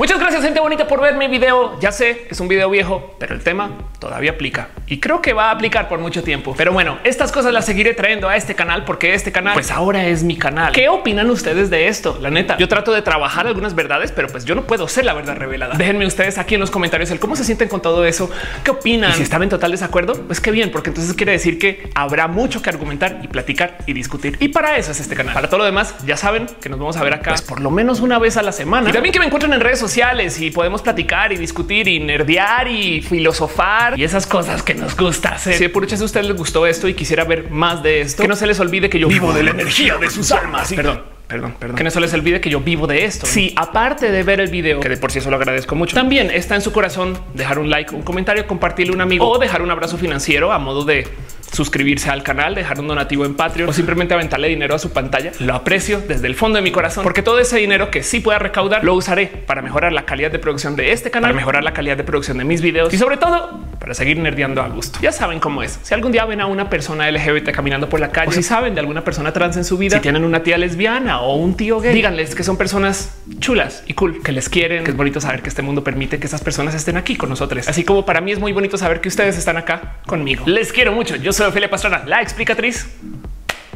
Muchas 0.00 0.18
gracias, 0.18 0.42
gente 0.42 0.60
bonita, 0.60 0.88
por 0.88 1.02
ver 1.02 1.14
mi 1.16 1.28
video. 1.28 1.78
Ya 1.78 1.92
sé, 1.92 2.26
es 2.30 2.40
un 2.40 2.48
video 2.48 2.70
viejo, 2.70 3.14
pero 3.18 3.34
el 3.34 3.42
tema 3.42 3.72
todavía 3.98 4.30
aplica 4.30 4.68
y 4.86 4.98
creo 4.98 5.20
que 5.20 5.34
va 5.34 5.50
a 5.50 5.50
aplicar 5.50 5.90
por 5.90 5.98
mucho 5.98 6.22
tiempo. 6.22 6.54
Pero 6.56 6.72
bueno, 6.72 6.98
estas 7.04 7.30
cosas 7.30 7.52
las 7.52 7.66
seguiré 7.66 7.92
trayendo 7.92 8.26
a 8.26 8.34
este 8.34 8.54
canal 8.54 8.86
porque 8.86 9.12
este 9.12 9.30
canal, 9.30 9.52
pues 9.52 9.70
ahora 9.70 10.06
es 10.06 10.22
mi 10.22 10.38
canal. 10.38 10.72
¿Qué 10.72 10.88
opinan 10.88 11.28
ustedes 11.28 11.68
de 11.68 11.88
esto? 11.88 12.16
La 12.18 12.30
neta, 12.30 12.56
yo 12.56 12.66
trato 12.66 12.94
de 12.94 13.02
trabajar 13.02 13.46
algunas 13.46 13.74
verdades, 13.74 14.10
pero 14.10 14.28
pues 14.28 14.46
yo 14.46 14.54
no 14.54 14.62
puedo 14.62 14.88
ser 14.88 15.04
la 15.04 15.12
verdad 15.12 15.36
revelada. 15.36 15.74
Déjenme 15.76 16.06
ustedes 16.06 16.38
aquí 16.38 16.54
en 16.54 16.60
los 16.60 16.70
comentarios 16.70 17.10
el 17.10 17.20
cómo 17.20 17.36
se 17.36 17.44
sienten 17.44 17.68
con 17.68 17.82
todo 17.82 18.06
eso, 18.06 18.30
qué 18.64 18.70
opinan. 18.70 19.10
Y 19.10 19.14
si 19.16 19.22
están 19.24 19.42
en 19.42 19.50
total 19.50 19.70
desacuerdo, 19.70 20.14
pues 20.14 20.40
qué 20.40 20.50
bien, 20.50 20.70
porque 20.70 20.88
entonces 20.88 21.12
quiere 21.12 21.32
decir 21.32 21.58
que 21.58 21.90
habrá 21.94 22.26
mucho 22.26 22.62
que 22.62 22.70
argumentar 22.70 23.20
y 23.22 23.28
platicar 23.28 23.76
y 23.84 23.92
discutir. 23.92 24.38
Y 24.40 24.48
para 24.48 24.78
eso 24.78 24.92
es 24.92 25.00
este 25.00 25.14
canal. 25.14 25.34
Para 25.34 25.48
todo 25.48 25.58
lo 25.58 25.66
demás, 25.66 25.94
ya 26.06 26.16
saben 26.16 26.46
que 26.62 26.70
nos 26.70 26.78
vamos 26.78 26.96
a 26.96 27.04
ver 27.04 27.12
acá 27.12 27.32
pues, 27.32 27.42
por 27.42 27.60
lo 27.60 27.70
menos 27.70 28.00
una 28.00 28.18
vez 28.18 28.38
a 28.38 28.42
la 28.42 28.52
semana. 28.52 28.88
Y 28.88 28.92
también 28.94 29.12
que 29.12 29.18
me 29.18 29.26
encuentren 29.26 29.52
en 29.52 29.60
redes 29.60 29.78
sociales 29.78 29.89
sociales 29.90 30.40
y 30.40 30.52
podemos 30.52 30.82
platicar 30.82 31.32
y 31.32 31.36
discutir 31.36 31.88
y 31.88 31.98
nerdear 31.98 32.68
y 32.68 33.02
filosofar 33.02 33.98
y 33.98 34.04
esas 34.04 34.24
cosas 34.24 34.62
que 34.62 34.72
nos 34.72 34.96
gusta 34.96 35.30
hacer. 35.30 35.54
Si 35.54 35.66
por 35.66 35.82
muchas 35.82 36.00
a 36.00 36.04
ustedes 36.04 36.28
les 36.28 36.36
gustó 36.36 36.64
esto 36.64 36.86
y 36.86 36.94
quisiera 36.94 37.24
ver 37.24 37.50
más 37.50 37.82
de 37.82 38.02
esto, 38.02 38.22
que 38.22 38.28
no 38.28 38.36
se 38.36 38.46
les 38.46 38.60
olvide 38.60 38.88
que 38.88 39.00
yo 39.00 39.08
vivo 39.08 39.32
de 39.32 39.42
la 39.42 39.50
energía 39.50 39.96
de 39.96 40.08
sus 40.08 40.30
almas. 40.30 40.72
Perdón. 40.72 41.02
Perdón, 41.26 41.54
perdón. 41.60 41.76
Que 41.76 41.84
no 41.84 41.90
se 41.90 42.00
les 42.00 42.12
olvide 42.12 42.40
que 42.40 42.50
yo 42.50 42.60
vivo 42.60 42.88
de 42.88 43.04
esto. 43.04 43.24
Si 43.24 43.52
aparte 43.56 44.10
de 44.10 44.22
ver 44.24 44.40
el 44.40 44.50
video, 44.50 44.80
que 44.80 44.88
de 44.88 44.96
por 44.96 45.12
sí 45.12 45.20
eso 45.20 45.30
lo 45.30 45.36
agradezco 45.36 45.76
mucho, 45.76 45.94
también 45.94 46.28
está 46.28 46.56
en 46.56 46.60
su 46.60 46.72
corazón 46.72 47.16
dejar 47.34 47.60
un 47.60 47.70
like, 47.70 47.94
un 47.94 48.02
comentario, 48.02 48.48
compartirle 48.48 48.92
a 48.92 48.94
un 48.96 49.00
amigo 49.00 49.28
o 49.28 49.38
dejar 49.38 49.62
un 49.62 49.70
abrazo 49.70 49.96
financiero 49.96 50.52
a 50.52 50.58
modo 50.58 50.84
de 50.84 51.06
suscribirse 51.52 52.10
al 52.10 52.22
canal, 52.22 52.54
dejar 52.54 52.80
un 52.80 52.88
donativo 52.88 53.24
en 53.24 53.34
Patreon 53.34 53.68
o 53.68 53.72
simplemente 53.72 54.14
aventarle 54.14 54.48
dinero 54.48 54.74
a 54.74 54.78
su 54.78 54.92
pantalla. 54.92 55.32
Lo 55.40 55.54
aprecio 55.54 56.00
desde 56.00 56.26
el 56.26 56.34
fondo 56.34 56.56
de 56.56 56.62
mi 56.62 56.70
corazón 56.70 57.02
porque 57.04 57.22
todo 57.22 57.38
ese 57.38 57.58
dinero 57.58 57.90
que 57.90 58.02
sí 58.02 58.20
pueda 58.20 58.38
recaudar 58.38 58.84
lo 58.84 58.94
usaré 58.94 59.26
para 59.26 59.62
mejorar 59.62 59.92
la 59.92 60.04
calidad 60.04 60.30
de 60.30 60.38
producción 60.38 60.76
de 60.76 60.92
este 60.92 61.10
canal, 61.10 61.30
para 61.30 61.40
mejorar 61.40 61.64
la 61.64 61.72
calidad 61.72 61.96
de 61.96 62.04
producción 62.04 62.38
de 62.38 62.44
mis 62.44 62.62
videos 62.62 62.92
y 62.92 62.98
sobre 62.98 63.16
todo 63.16 63.60
para 63.78 63.94
seguir 63.94 64.18
nerdeando 64.18 64.62
a 64.62 64.68
gusto. 64.68 64.98
Ya 65.02 65.12
saben 65.12 65.40
cómo 65.40 65.62
es. 65.62 65.78
Si 65.82 65.94
algún 65.94 66.12
día 66.12 66.24
ven 66.24 66.40
a 66.40 66.46
una 66.46 66.68
persona 66.68 67.10
LGBT 67.10 67.50
caminando 67.50 67.88
por 67.88 68.00
la 68.00 68.10
calle 68.10 68.32
si 68.32 68.42
saben 68.42 68.74
de 68.74 68.80
alguna 68.80 69.02
persona 69.02 69.32
trans 69.32 69.56
en 69.56 69.64
su 69.64 69.78
vida, 69.78 69.96
si 69.96 70.02
tienen 70.02 70.24
una 70.24 70.42
tía 70.42 70.58
lesbiana 70.58 71.20
o 71.20 71.36
un 71.36 71.56
tío 71.56 71.80
gay, 71.80 71.94
díganles 71.94 72.34
que 72.34 72.44
son 72.44 72.56
personas 72.56 73.16
chulas 73.38 73.82
y 73.86 73.94
cool, 73.94 74.22
que 74.22 74.32
les 74.32 74.48
quieren, 74.48 74.84
que 74.84 74.90
es 74.90 74.96
bonito 74.96 75.20
saber 75.20 75.42
que 75.42 75.48
este 75.48 75.62
mundo 75.62 75.82
permite 75.82 76.18
que 76.18 76.26
esas 76.26 76.42
personas 76.42 76.74
estén 76.74 76.96
aquí 76.96 77.16
con 77.16 77.28
nosotros. 77.28 77.68
Así 77.68 77.84
como 77.84 78.04
para 78.04 78.20
mí 78.20 78.32
es 78.32 78.38
muy 78.38 78.52
bonito 78.52 78.76
saber 78.76 79.00
que 79.00 79.08
ustedes 79.08 79.36
están 79.38 79.56
acá 79.56 79.96
conmigo. 80.06 80.44
Les 80.46 80.72
quiero 80.72 80.92
mucho. 80.92 81.16
Yo 81.16 81.32
soy 81.40 81.48
Ophelia 81.48 81.70
Pastrana, 81.70 82.02
la 82.04 82.20
explicatriz 82.20 82.86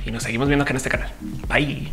y 0.05 0.11
nos 0.11 0.23
seguimos 0.23 0.49
viendo 0.49 0.65
acá 0.65 0.73
en 0.73 0.77
este 0.77 0.91
canal. 0.91 1.11
Bye. 1.49 1.89